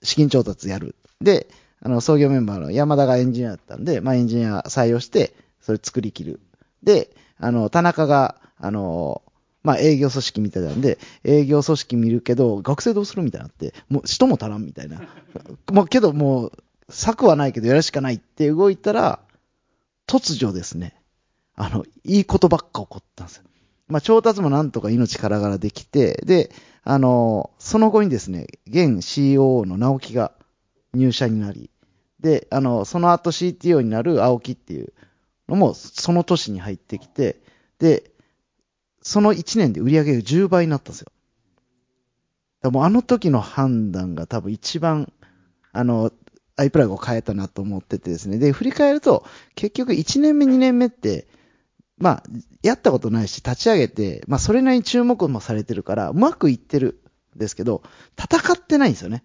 [0.02, 0.96] 資金調達やる。
[1.20, 1.46] で、
[1.82, 6.40] あの、創業メンバーの山田がエンジニアだったんで、まあエンジニア採用して、それ作り切る。
[6.82, 9.20] で、あの、田中が、あの、
[9.62, 15.02] まあ営業組織みたいなんで、営業組織見るけど、学生どうするみたいなって、もう人も足らんみたいな。
[15.70, 16.52] もうけどもう、
[16.88, 19.20] 策はないけどやるしかないって動いたら、
[20.10, 20.99] 突如ですね、
[21.60, 23.44] あの、いいことばっか起こったんですよ。
[23.86, 26.50] まあ、調達もなんとか命からがらできて、で、
[26.84, 30.32] あの、その後にですね、現 COO の直樹が
[30.94, 31.70] 入社になり、
[32.18, 34.94] で、あの、その後 CTO になる青木っていう
[35.48, 37.42] のも、その年に入ってきて、
[37.78, 38.10] で、
[39.02, 41.12] その1年で売り上げが10倍になったんですよ。
[42.62, 45.12] でもあの時の判断が多分一番、
[45.72, 46.10] あの、
[46.56, 48.38] アイプラグを変えたなと思っててですね。
[48.38, 51.26] で、振り返ると、結局1年目、2年目って、
[52.00, 52.22] まあ、
[52.62, 57.02] やったことないし、立ち上げて、まあ、それなりに注目もされてるから、うまくいってる
[57.36, 57.82] んですけど、
[58.18, 59.22] 戦ってないんですよね。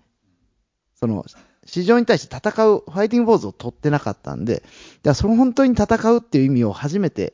[0.94, 1.26] その、
[1.66, 4.68] 市場に対して戦う、ファイティングポーズを取ってなかったんで、だか
[5.04, 7.34] らその本当に戦うっていう意味を初めて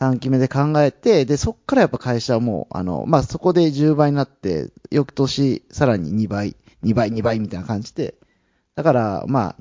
[0.00, 8.14] 3期目で考えて、で、そっからやっぱ会社はもう、あの、まあ、そこで10倍になって、翌年さらに2倍、2倍、2倍みたいな感じで、
[8.74, 9.56] だから、まあ、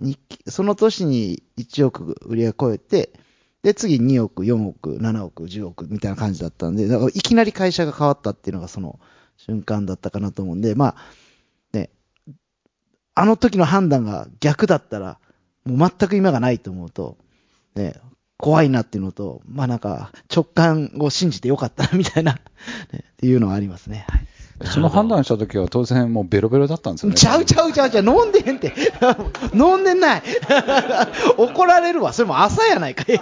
[0.50, 3.12] その年に1億売り上げ超えて、
[3.64, 9.00] で、次2億、4億、7億、10億みたいな感じだったんで、だからいきなり会社が変わったっていうのがその
[9.38, 10.96] 瞬間だったかなと思うんで、まあ、
[11.74, 11.90] ね、
[13.14, 15.20] あの時の判断が逆だったら、
[15.66, 17.18] もう全く今がないと思うと、
[17.76, 17.96] ね、
[18.38, 22.34] 怖いなっていうのと、まあなんか、直感を信じてよかった、みたいな、
[22.92, 24.06] ね、っていうのはありますね。
[24.10, 24.31] はい
[24.66, 27.16] その判断した時は当然もうベロベロだったんですよね。
[27.16, 28.74] ちゃうちゃうちゃうちゃう、飲んでへんって。
[29.54, 30.24] 飲んでない。
[31.38, 32.14] 怒られるわ。
[32.14, 33.22] それも朝やないかい。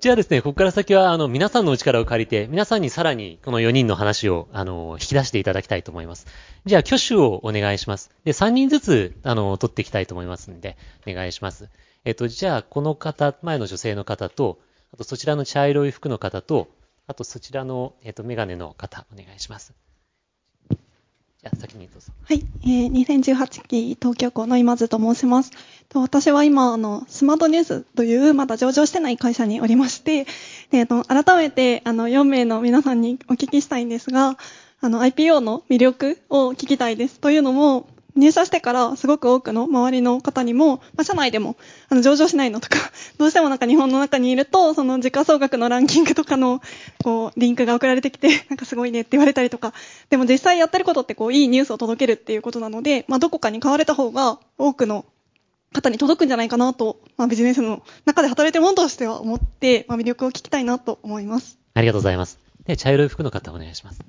[0.00, 6.28] じゃあですね、ここから先は、あの、皆さんのお力を借りて、皆さんにさらに、この4人の話を、あの、引き出していただきたいと思います。
[6.66, 8.12] じゃあ、挙手をお願いします。
[8.24, 11.68] で、3人ずつ、あの、取っていきたいと思いますんで、お願いします。
[12.04, 14.60] えっと、じゃあ、この方、前の女性の方と、
[14.94, 16.68] あとそちらの茶色い服の方と、
[17.08, 19.72] あとそちらの、えっと、メガネの方、お願いします。
[20.70, 22.12] じゃあ、先にどうぞ。
[22.22, 25.50] はい、えー、2018期東京校の今津と申します。
[25.88, 30.26] と私は今、あの、スマートニュースというまだ上場してない会社におりまして、
[30.70, 34.36] で、と改めて、あの、4名の皆さんにお聞きしたいんですが、
[34.82, 37.20] あの、IPO の魅力を聞きたいです。
[37.20, 37.88] というのも、
[38.18, 41.56] 入社してからすごく多くの周りの方にも、まあ、社内でも、
[41.88, 42.78] あの、上場しないのとか、
[43.16, 46.60] どうしてもなんか日本の中にいると、その時価総額のランキングとかの、
[47.02, 49.72] こう、リンクが送られてきて、 なんかすごいねって言われたりとか、
[50.10, 55.04] でも実際やってることってこう、いいニュースを届けるっていうことなので、まあ、どこかに買われた方が、多くの
[55.72, 61.58] 方に届くんじゃないかなと、まあ、ビジネスの中で働いてるものとしては思って、まあ、魅力を聞きたいなと思います。
[61.74, 62.38] ありがとうございます。
[62.66, 64.00] で、茶色い服の方お願いします。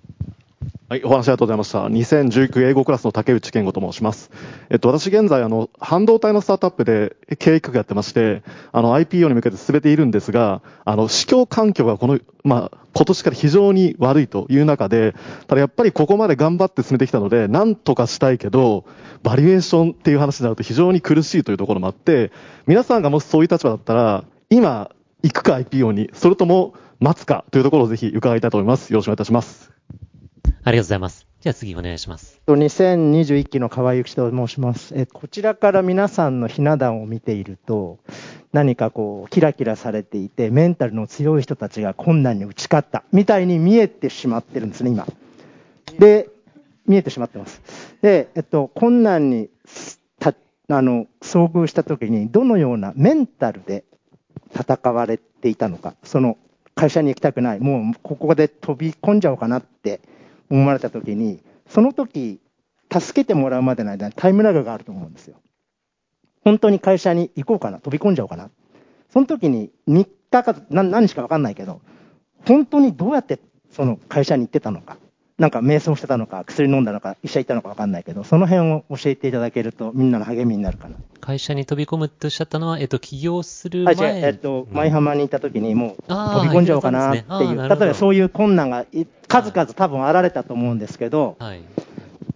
[0.89, 1.85] はい、お話ありがとうございました。
[1.85, 4.31] 2019英語クラスの竹内健吾と申します。
[4.71, 15.13] えっと、私現在、あの、半導体のスタートアップで経営企画やってまして、あの、IPO に向けて進めているんですが、あの、市況環境がこの、まあ、今年から非常に悪いという中で、
[15.45, 18.85] ただやっぱりここまで頑張って進めてきたので、なんとかしたいけど、
[19.21, 22.31] バリエーションっていう話になると非常に苦しいというところもあって、
[22.65, 24.89] 皆さんがもしそういう立場だったら、今、
[25.21, 28.91] 行くか IPO に、それとも待つかというところをぜひ伺いたいと思います。
[28.91, 29.78] よろしくお願いいたします。
[30.64, 31.26] ありがとうございます。
[31.39, 32.41] じゃあ次お願いします。
[32.47, 34.93] 2021期の川幸と申します。
[34.93, 37.97] えこちらから皆さんのひな壇を見ていると、
[38.51, 45.07] 何かこう、キラキラされていて、メンタルの強い人たちが困難に打ち勝った、みたいに見えてしまってるんですね、今。
[45.97, 46.30] で、
[46.86, 47.62] 見えてしまってます。
[48.01, 49.49] で、えっと、困難に
[50.20, 50.34] た
[50.68, 53.86] あの遭遇した時に、どのようなメンタルで
[54.53, 56.38] 戦われていたのか、その
[56.76, 60.01] 会社に行きたくない、もうここで飛び込んじゃおうかなって
[60.50, 62.39] 思われた時に、その時、
[62.91, 65.36] 助けてもらうまでの間にタイムラグがあると思うんですよ。
[66.43, 68.50] 本当に会社に行こうかな、飛び込んじゃおうかな。
[69.12, 71.82] その時に3日か何日か分かんないけど、
[72.47, 73.39] 本当にどうやって
[73.72, 74.97] その会社に行ってたのか。
[75.39, 80.97] なんか瞑想してたのか、薬飲んだのか、医者行ったのか分かんないけど、その辺を教えていただけると、みんなの励みになるかな。
[81.21, 83.95] 会社に飛び込むっておっしゃったのは、えっと、起業する前？
[83.95, 88.85] はい、えっと、舞浜にいた時に、もう、飛び込んじゃおうかなっていう、ね、例えばそういう困難が
[89.27, 91.61] 数々多分あられたと思うんですけど、はい、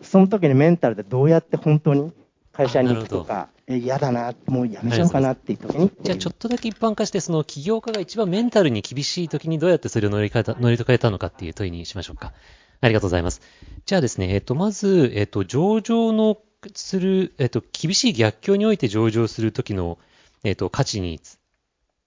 [0.01, 2.13] その時にメンタルでどうやって本当に
[2.53, 5.57] 会社に行くとか、嫌だな、もうやめちゃおうかなっていう。
[5.57, 5.91] 時に。
[6.01, 12.33] じゃあちょっとだけ一般化して、その起業家が一番メンタルに厳しい時にどうやってそれを乗り換えた乗り換えたのかっていう問いにしましょうか。
[12.83, 13.41] ありがとうございます。
[13.85, 16.37] じゃあですね、えっと、まず、えっと、上場の
[16.75, 19.97] する、えっと、厳しい逆境において上場するときの、
[20.43, 21.21] えっと、価値に、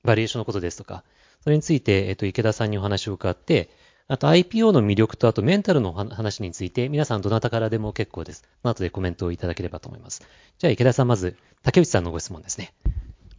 [0.04, 1.02] バリエーションのことですとか、
[1.42, 3.70] それについて、えっと、池田さんにお話を伺って、
[4.06, 8.44] あと IPO の魅力とあとメンタルの話について、皆さんどなたからでも結構です。
[8.62, 10.20] の後でコメントをいただければと思います。
[10.58, 12.74] じゃあ池田さんまず、竹内さんのご質問ですね。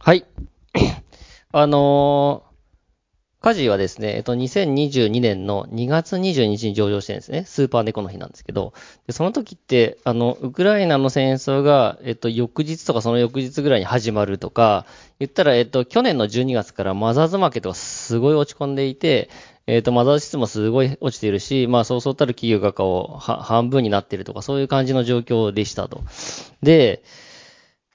[0.00, 0.26] はい。
[1.52, 2.42] あの、
[3.48, 7.44] カジはですね、えっと、2022年の2月22日に上場してるんですね。
[7.46, 8.74] スーパー猫の日なんですけど、
[9.06, 14.84] でその時って、あの、ウクライナの戦争が、えっと、翌日とかその翌日ぐらいに始まるとか、
[15.18, 19.30] 言ったら、えっと、去年の12月からマザーズマーケットがすごい落ち込んでいて、
[19.66, 26.02] えっ、と、マザーズ指数もすごい落ちているし、まあ、そうそうたる企業がこう、は半分になっているとか、そういう感じの状況でしたと。
[26.62, 27.02] で、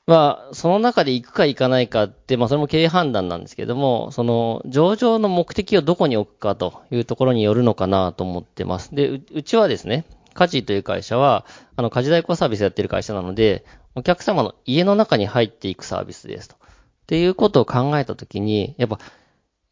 [0.05, 8.93] まあ、その中で行くか行かないかって、まあ、それも経営判断なんですけども、その、上場の目的をどこに置くかというところによるのかなと思ってます。
[8.93, 11.45] で、うちはですね、カジという会社は、
[11.77, 16.55] あの、家事代行サービスやってる会社なので、お客様の家の中に入っていくサービスですと。
[16.55, 16.59] っ
[17.07, 18.99] ていうことを考えたときに、やっぱ、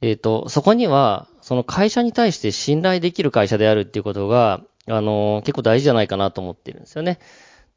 [0.01, 7.19] えっ、と、そこには、その会社に対して信頼できる会社であるっていうことが、あの、結構大事じゃないかなと思ってるんですよね。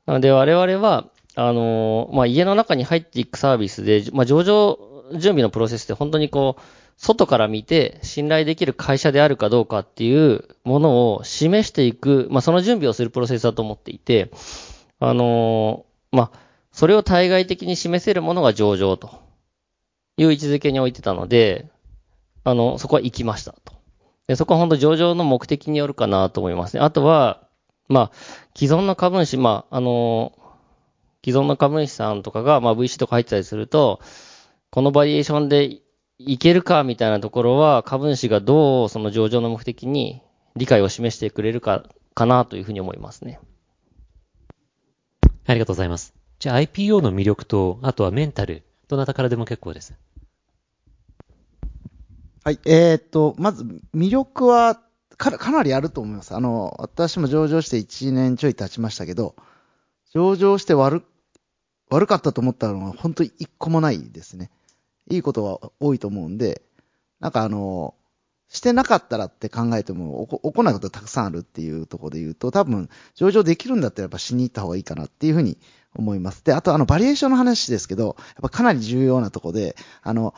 [0.06, 4.78] なので我々は、あの、まあ、家の中に入っていくサービスで、まあ、上場
[5.12, 6.62] 準備のプロセスって本当にこう、
[6.96, 14.30] 外から見て信頼できる会社であるかどうかっていうものを示していく、まあ、その準備をするプロセスだと思っていて、
[15.00, 16.38] あの、まあ、
[16.72, 19.10] それを対外的に示せるものが上場と
[20.16, 21.68] いう位置づけに置いてたので、
[22.44, 23.74] あの、そこは行きましたと。
[24.28, 26.82] で、そこは本当上場の目的によるかなと思いますね。
[26.82, 27.42] あとは、
[27.88, 28.10] まあ、
[28.56, 30.32] 既存の株主、まあ、あの、
[31.24, 34.00] 既存の株主さんとかが、まあ、VC とか入ってたりすると、
[34.70, 35.80] このバリエーションで
[36.18, 40.20] いけるかみたいなところは、株主がどうその上場の目的に
[40.54, 43.40] 理解を示してくれるか、かなというふうに思いますね。
[45.46, 46.14] ありがとうございます。
[46.38, 49.94] じゃあ IPO の魅力と、あとはメンタル、どなたからでも結構です。
[52.44, 52.58] はい。
[52.66, 53.64] えーっと、まず、
[53.94, 54.78] 魅力は
[55.16, 56.34] か、かなりあると思います。
[56.34, 59.34] あの、私も上場して1年ちょい経ちましたけど、
[60.12, 61.04] 上場して悪、
[61.90, 64.50] 悪かったと思ったのは本当に一個もないですね。
[65.10, 66.62] いいことは多いと思うんで、
[67.20, 67.94] なんかあの、
[68.48, 75.58] してなかったらって考えても、起こ起こないことたくさんあるっていうところで言うと、多分、上場できるんだったらやっぱしに行った方がいいかなっていうふうに
[75.96, 76.44] 思います。
[76.44, 80.34] で、あとあの、バリエーションの話ですけど、やっぱかなり重要なところで、あの、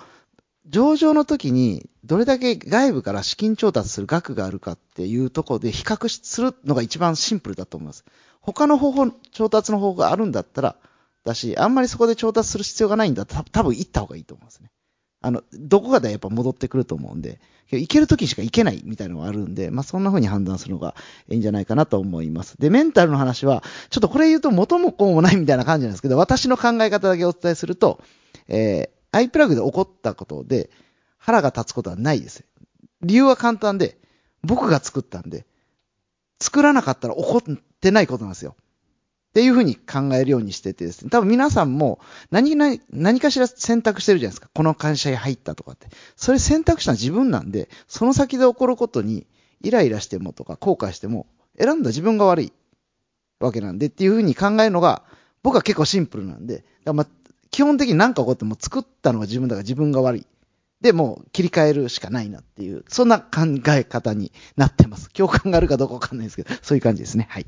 [0.68, 8.04] 上場の時にどれだけ外部から資金調達する額があるかっていうところで比較するのが一番シンプルだと思います。
[8.40, 10.76] 他の方法、調達の方法があるんだったら、
[11.26, 14.70] だし、あんまりそこで調達する必要がないんだったら、多分行った方がいいと思いますね。
[15.20, 20.94] あの、どこかでやっぱ戻ってくると思うんで、行ける時しか行けないみたいなのがあるんで、まあそんな風に判断するのが
[21.28, 22.56] いいんじゃないかなと思います。
[22.58, 28.00] で、メンタルの話は、ちょっとこれ言うと元も子もないみたいな感じなんですけど、私の考え方だけお伝えすると、
[28.46, 30.70] えー、アイプラグで起こったことで、
[31.18, 32.44] 腹が立つことはないです。
[33.02, 33.98] 理由は簡単で、
[34.42, 35.44] 僕が作ったんで、
[36.40, 37.42] 作らなかったら怒っ
[37.80, 38.54] てないことなんですよ。
[39.36, 41.10] っていうふうに考えるようにしててですね。
[41.10, 44.48] 多分皆さんも何何何かしら選択してるじゃないですか。
[44.54, 45.88] この会社に入ったとかって。
[46.16, 49.26] それ選択したのは自分なんで、その先で起こることに
[49.60, 51.26] イライラしてもとか後悔しても、
[51.60, 52.52] 選んだ自分が悪い
[53.38, 55.02] わけなんでっていうふうに考えるのが、
[55.42, 57.06] 僕は結構シンプルなんで、だま
[57.50, 60.26] 基本的に何か起こっても作ったのが自分だから自分が悪い。
[60.80, 65.10] で、もう切り替えるしかないなっていう、そんな考え方になってます。
[65.10, 67.26] 共感があるかどうかわかんないですけど、そういう感じですね。
[67.28, 67.46] はい。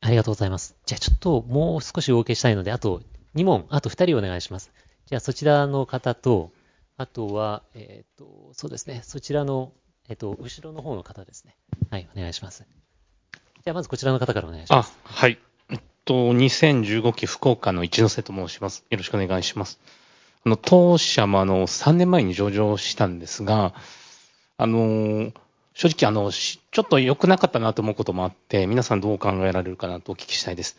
[0.00, 0.76] ありがとうございます。
[0.86, 3.02] じゃあちょっともう少しお受けしたいので、あと
[3.34, 4.72] 2問、あと2人お願いします。
[5.06, 6.52] じゃあそちらの方と、
[6.96, 9.72] あとは、えっ、と、そうですね、そちらの、
[10.08, 11.56] えっ、と、後ろの方の方ですね。
[11.90, 12.64] はい、お願いします。
[13.32, 15.38] じゃあまずこちらの方からお願いしますあ。、はい。
[15.70, 18.84] えっと、2015期福岡の一ノ瀬と申します。
[18.88, 19.80] よろしくお願いします。
[20.44, 23.74] あの、当社もあの、3年前に上場したんですが、
[24.56, 25.32] あの、
[25.80, 30.76] 正直あの、ちょっと良くなかったなと思うこともあって、皆さんどう考えられるかなとお聞きしたいです。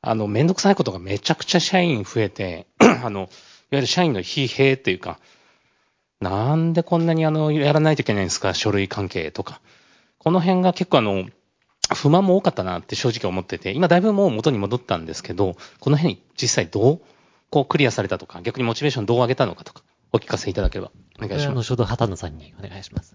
[0.00, 2.66] あの、めんどくさいことがめちゃくちゃ社員増えて、
[3.04, 3.28] あの、いわ
[3.72, 5.18] ゆる社員の疲弊というか、
[6.22, 9.60] なんでこんなにあの、やらないといけないんですか、書類関係とか。
[10.16, 11.28] この辺が結構あの、
[11.94, 17.00] 不満も多かったなって正直思ってて、今だいぶもう元に戻ったんですけど、この辺実際どう、
[17.50, 19.82] こうクリアされたとか、逆にモチベーションどう上げたのかとか、
[20.14, 21.46] お聞かせいただければお願いします。
[21.48, 23.14] これは後ほど畑野さんにお願いします。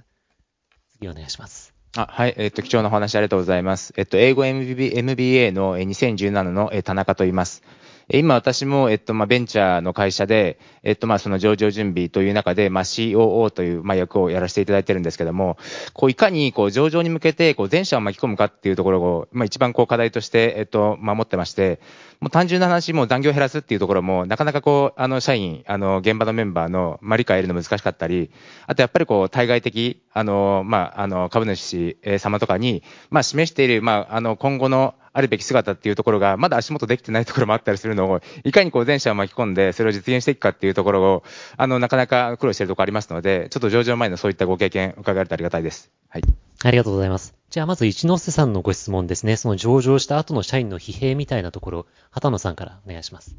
[1.08, 1.74] お願いします。
[1.95, 3.93] あはい、えっ、と、貴重なお話ありがとうございます。
[3.97, 7.62] えっと、英語 MBA, のえー2017のえ田中と言います。
[8.10, 15.58] 今私も、えっと、まあ、ベンチャーの会社で、えっと、まあ、その上場準備という中で、まあ、COO という、まあ、役をやらせていただいてるんですけども、
[15.93, 21.80] こう、いかに、こう、上場に向けて、こう、全社を巻き込むかっていうところを、まあ、一番こう、課題として、えっと、守ってまして、
[22.20, 28.32] もう単純な話、もう残業減らすっていうところも、なかなかこう、あの、社員、あの、現場のメンバーの、まあ、理解得るの難しかったり、
[28.68, 41.24] あとやっぱりこう、対外的、あの、まあ、あの、株主様とかに、まあ、示している、まあ、あの、今後のあるべき姿っていうところが、まだ足元できてないところもあったりするのを、いかにこう全社を巻き込んで、それを実現していくかっていうところを、
[41.55, 45.91] あの、なかなか苦労しているところありますので、ちょっと上場前のそういったご経験伺えるとありがたいです。
[46.09, 46.24] はい。
[46.64, 47.36] ありがとうございます。
[47.49, 49.36] じゃあまず一ノ瀬さんのご質問ですね。
[49.36, 53.36] その上場した後の社員の疲弊みたいなところ、畑野さんからお願いします。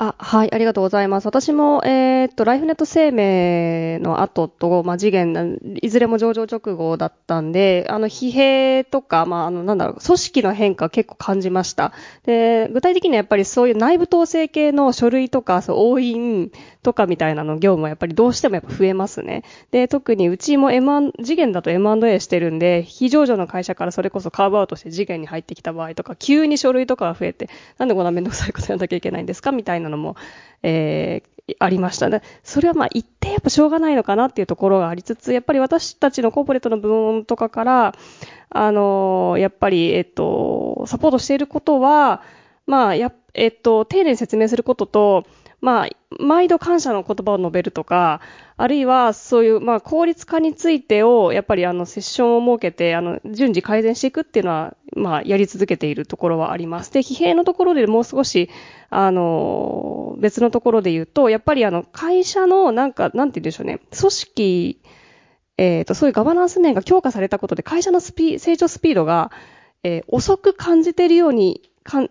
[0.00, 1.26] あ、はい、ありがとうございます。
[1.26, 11.92] 私も、えーっと、ライフネット生命の後と、まあ、次元、いずれも上場直後だったんで、あの、疲弊とか、まあ、あの、なんだろう、組織の変化結構感じました。
[12.24, 16.52] で、具体的にはやっぱりそういう内部統制系の書類とか、そう、押印
[16.84, 19.42] とかみたいなの業務はやっぱりどうしてもやっぱ増えますね。
[19.72, 30.16] で、特にうちも M、次元だと M&A してるんで、非上場の会社からそれこそカーブアウトして次元に入ってきた場合とか、急に書類とかが増えて、なんでこんなめんどくさいことやんなきゃいけないんですかみたいなのも、
[30.62, 32.22] えー、ありましたね。
[32.42, 37.94] それはまあ一定やっぱしょうがないのかなっていうところがありつつ、やっぱり私たちのコーポレートの部門とかから、
[38.50, 42.22] あのーやっぱり、えっと、サポートしていることは、
[42.66, 45.24] まあ、や、えっと、丁寧に説明することと、
[45.60, 45.88] まあ、
[46.20, 48.20] 毎度感謝の言葉を述べるとか、
[48.56, 56.92] あるいはそういう、まあ、効率化についてを、やっぱりあの、セッションを設けて、あの、順次改善していくっていうのは、まあ、やり続けているところはあります。
[56.92, 58.50] で、疲弊のところでもう少し、
[58.90, 64.80] あの、別のところで言うと、やっぱりあの、会社の、なんか、なんて言うんでしょうね、組織、
[65.56, 69.32] えっ、と、そういうガバナンス面が強化されたことで、会社のスピ成長スピードが、
[69.82, 72.10] えー遅く感じているように感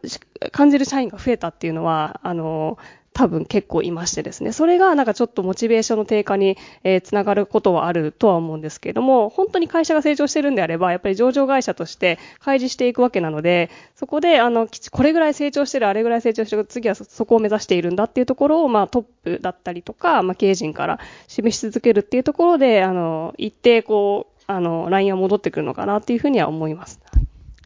[0.72, 2.78] じる社員が増えたっていうのは、あの、
[3.18, 4.52] 多分結構いましてですね。
[4.52, 27.00] それがなんかちょっとモチベーションの低下に、えーつながることはあるとは思うんですけれども、本当に会社が成長してるんであれば、やっぱり上場会社として開示していくわけなので、そこで、あの、これぐらい成長してる、あれぐらい成長してる、次はそこを目指しているんだっていうところを、まあトップだったりとか、まあ経営陣から示し続けるっていうところで、あの、一定こう、あの、ラインは戻ってくるのかなっていうふうには思います。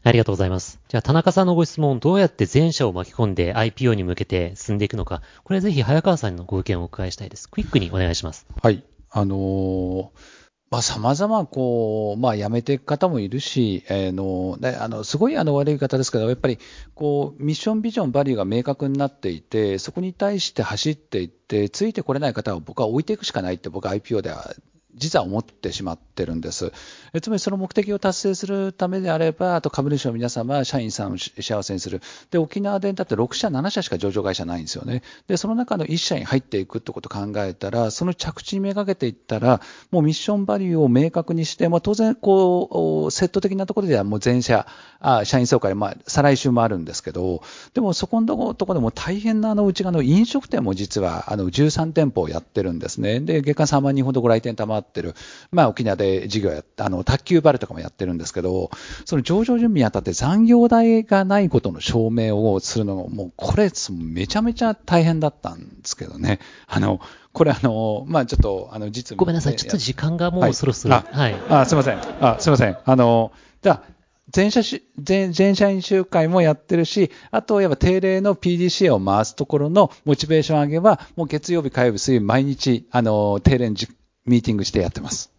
[0.04, 0.80] ありがとうございます。
[0.88, 7.48] じゃあ、田中さんのご質問、どうやって全社を巻き込んで IPO に向けて進んでいくのか、これぜひ早川さんのご意見をお伺いしたいです。
[7.48, 8.46] クイックにお願いします。
[8.62, 8.82] はい。
[9.10, 10.42] あのー
[10.72, 16.58] まあ、様々、こう、まあ、辞めていく方もいるし、えーの、であの、すごい、あの、悪い方ですけど、やっぱり、
[16.94, 24.54] こう、ミッション、ビジョン、バリューが明確になっていて、そこに対して走っていって、ついてこれない方は僕は置いていくしかないって、僕は IPO では、
[24.94, 26.72] 実は思ってしまってるんです。
[27.20, 32.00] つまりその目的を達成するためであれば、あと株主の皆様、社員さんを幸せにする。
[32.30, 35.02] で、沖縄でだって6社、7社しか上場会社ないんですよね。
[35.28, 44.66] で、その中の1社に入っていくってことを考えたら、その着地にめがけていったら、もうミッションバリューを明確にして、まあ、当然、こう、セット的なところではもう全社、
[45.00, 47.42] あ社員総会、まあ、再来週もあるんですけど、
[47.74, 53.20] でもそこのところでも大変なあのうちがの飲食店も実はあの13店舗をやってるんですね。
[53.20, 55.14] で、月間3万人ほどご来店賜ってる、
[55.50, 58.70] まあ沖縄で事業やあの卓球バレとかもやってるんですけど、
[59.04, 66.38] その上場準備にあたって残業代がないことの証明をするのが、もうこれめちゃめちゃ大変だったんですけどね。
[66.66, 67.00] あの、
[67.32, 69.56] これあの、まあちょっと、あの、実務ごめんなさい。
[69.56, 70.94] ちょっと時間がもうそろそろ。
[70.96, 71.36] ははいい。
[71.48, 71.98] あ、すいません。
[72.20, 72.76] あ、すいません。
[72.84, 73.92] あの、じゃあ、
[74.30, 83.70] 全社し全全社員集会もやってるし、あと、やっぱ定例の PDCA を回すところのモチベーション上げは、もう月曜日、火曜日、水曜日、毎日、あの、定例
[84.24, 85.32] ミーティングしてやってます。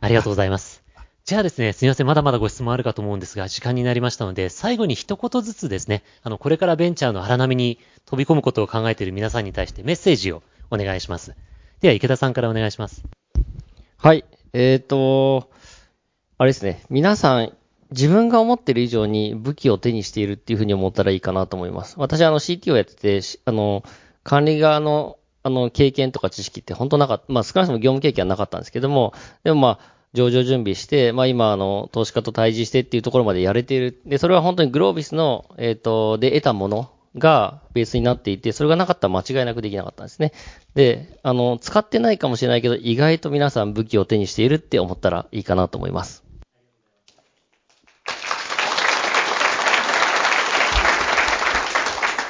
[0.00, 0.82] ありがとうございます。
[1.24, 2.06] じゃあですね、すみません。
[2.06, 11.34] まだまだご質問あるかと思うんですが、時間になりましたので、最後に一言ずつですね、あの、これからベンチャーの荒波に飛び込むことを考えている皆さんに対してメッセージをお願いします。
[11.80, 13.04] では、池田さんからお願いします。
[13.96, 14.26] はい。
[14.52, 15.50] えっ、と、
[16.36, 16.82] あれですね。
[16.90, 17.52] 皆さん、
[17.90, 21.94] 自分が思ってる以上に武器を手にしているっていうふうに思ったらいいかなと思います。
[21.98, 23.82] 私はあの CTO やってて、しあの、
[24.24, 29.12] 管理側の、あの、経験とか知識って本当なかった、まあ少なくとも業務経験はなかったんですけども、
[29.44, 34.00] でもまあ、上場準備して、まあ今、あの、投資家と対峙してっていうところまでやれている。
[34.06, 40.32] で、それは本当にグロービスの、えっ、と、で得たものがベースになっていて、それがなかったら間違いなくできなかったんですね。
[40.74, 46.23] で、あの、使ってないかもしれないけど、意外と皆さん武器を手にしているって思ったらいいかなと思います。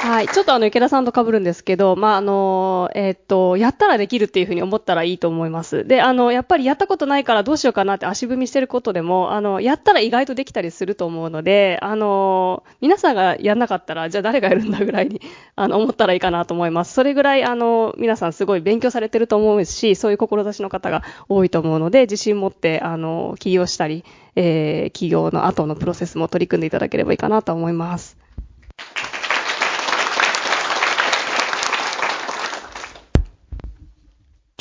[0.04, 0.28] はい。
[0.28, 5.86] ちょっとあの、池田さんと被るんですけど、まあ、あの、えっと、やったらできるっていうふうに思ったらいいと思います。
[5.86, 15.22] で、あの、やっぱりやったことないからどうしようかなって足踏みしてることでも、あの、やったら意外とできたりすると思うので、あの、皆さんがやんなかったら、じゃあ誰がやるんだぐらいに、
[15.56, 16.92] あの、思ったらいいかなと思います。
[16.92, 24.04] それぐらい、あの、皆さんすごい勉強されてると思うし、そういう志の方が多いと思うので、自信持って、あの、起業したり、
[24.36, 28.22] えー、起業の後のプロセスも取り組んでいただければいいかなと思います。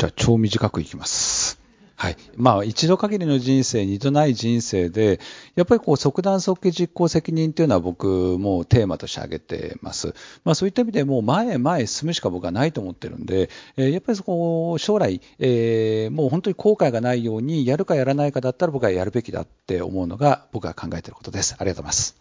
[0.03, 1.61] じゃあ、超短くいきます。
[1.95, 2.17] はい。
[2.35, 5.21] まあ、一度限りの人生、二度ない人生で、
[5.55, 10.13] やっぱりこう、即断即決実行責任っていうのは僕もテーマとして挙げてます。
[10.43, 21.55] まあ、そういった意味でもう前へ前へ進むしか僕はないと思ってるんで、えーやっぱりそこ、将来、えーもう本当に後悔がないように、やるかやらないかだったら僕はやるべきだって思うのが僕が考えてることです。
[21.57, 22.19] ありがとうござい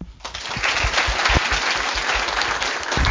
[0.54, 0.71] ます。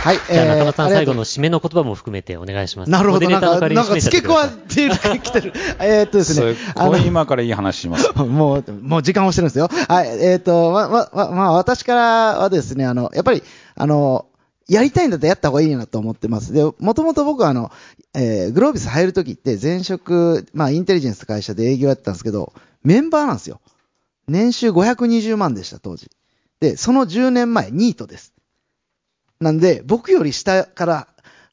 [0.03, 0.19] はい。
[0.31, 2.91] じゃあ、中田さん、最後の締めの言葉も含めてお願いします。
[2.91, 3.29] なるほど。
[3.29, 5.53] なんか、なんか付け加えてきてる。
[5.79, 6.55] えーっとですね。
[6.55, 8.11] すっごい今からいい話します。
[8.17, 9.69] もう、もう時間をしてるんですよ。
[9.87, 10.07] はい。
[10.07, 12.01] えーっと、ま、ま、ま、まあ、私から
[12.39, 13.43] はですね、あの、やっぱり、
[13.75, 14.25] あの、
[14.67, 16.51] やりたいんだったらやった方がいいなと思ってます。
[16.51, 17.71] で、もともと僕はあの、
[18.15, 23.61] えーグロービス入るときって前職、まあ、インテリジェンス会社で営業やってたんですけど、メンバーなんですよ。
[24.27, 26.09] 年収520万でした、当時。
[26.59, 28.33] で、その10年前、ニートです。
[29.41, 31.07] なんで、僕より下から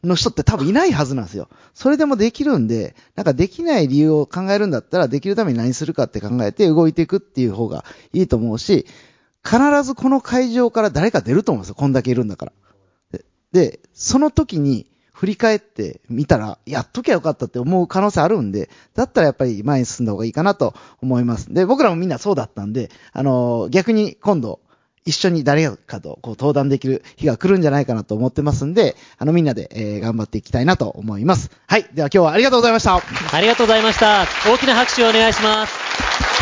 [0.05, 1.49] の人って多分いないはずなんですよ。
[1.74, 8.86] それでもできるんで、なんかできない理由を考えるんだったら、できるために何するかって考えて動いていくっていう方がいいと思うし、
[9.45, 11.74] 必ずこの会場から誰か出ると思うんですよ。
[11.74, 12.53] こんだけいるんだから。
[13.12, 21.53] で、でその時に振り返ってみたら、やっときゃよかったって思う可能性あるんで、だったらやっぱり前に進んだ方がいいかなと思います。
[21.53, 24.61] で、僕らもみんなそうだったんで、あの逆に今度、
[25.09, 31.51] 一緒に誰かとこう登壇できる日が来るんじゃないかなと思ってますんで、あのみんなで、えー頑張っていきたいなと思います。
[31.67, 31.87] はい。
[31.95, 33.03] では今日はありがとうございました。
[33.33, 34.27] ありがとうございました。
[34.47, 36.38] 大きな拍手をお願いします。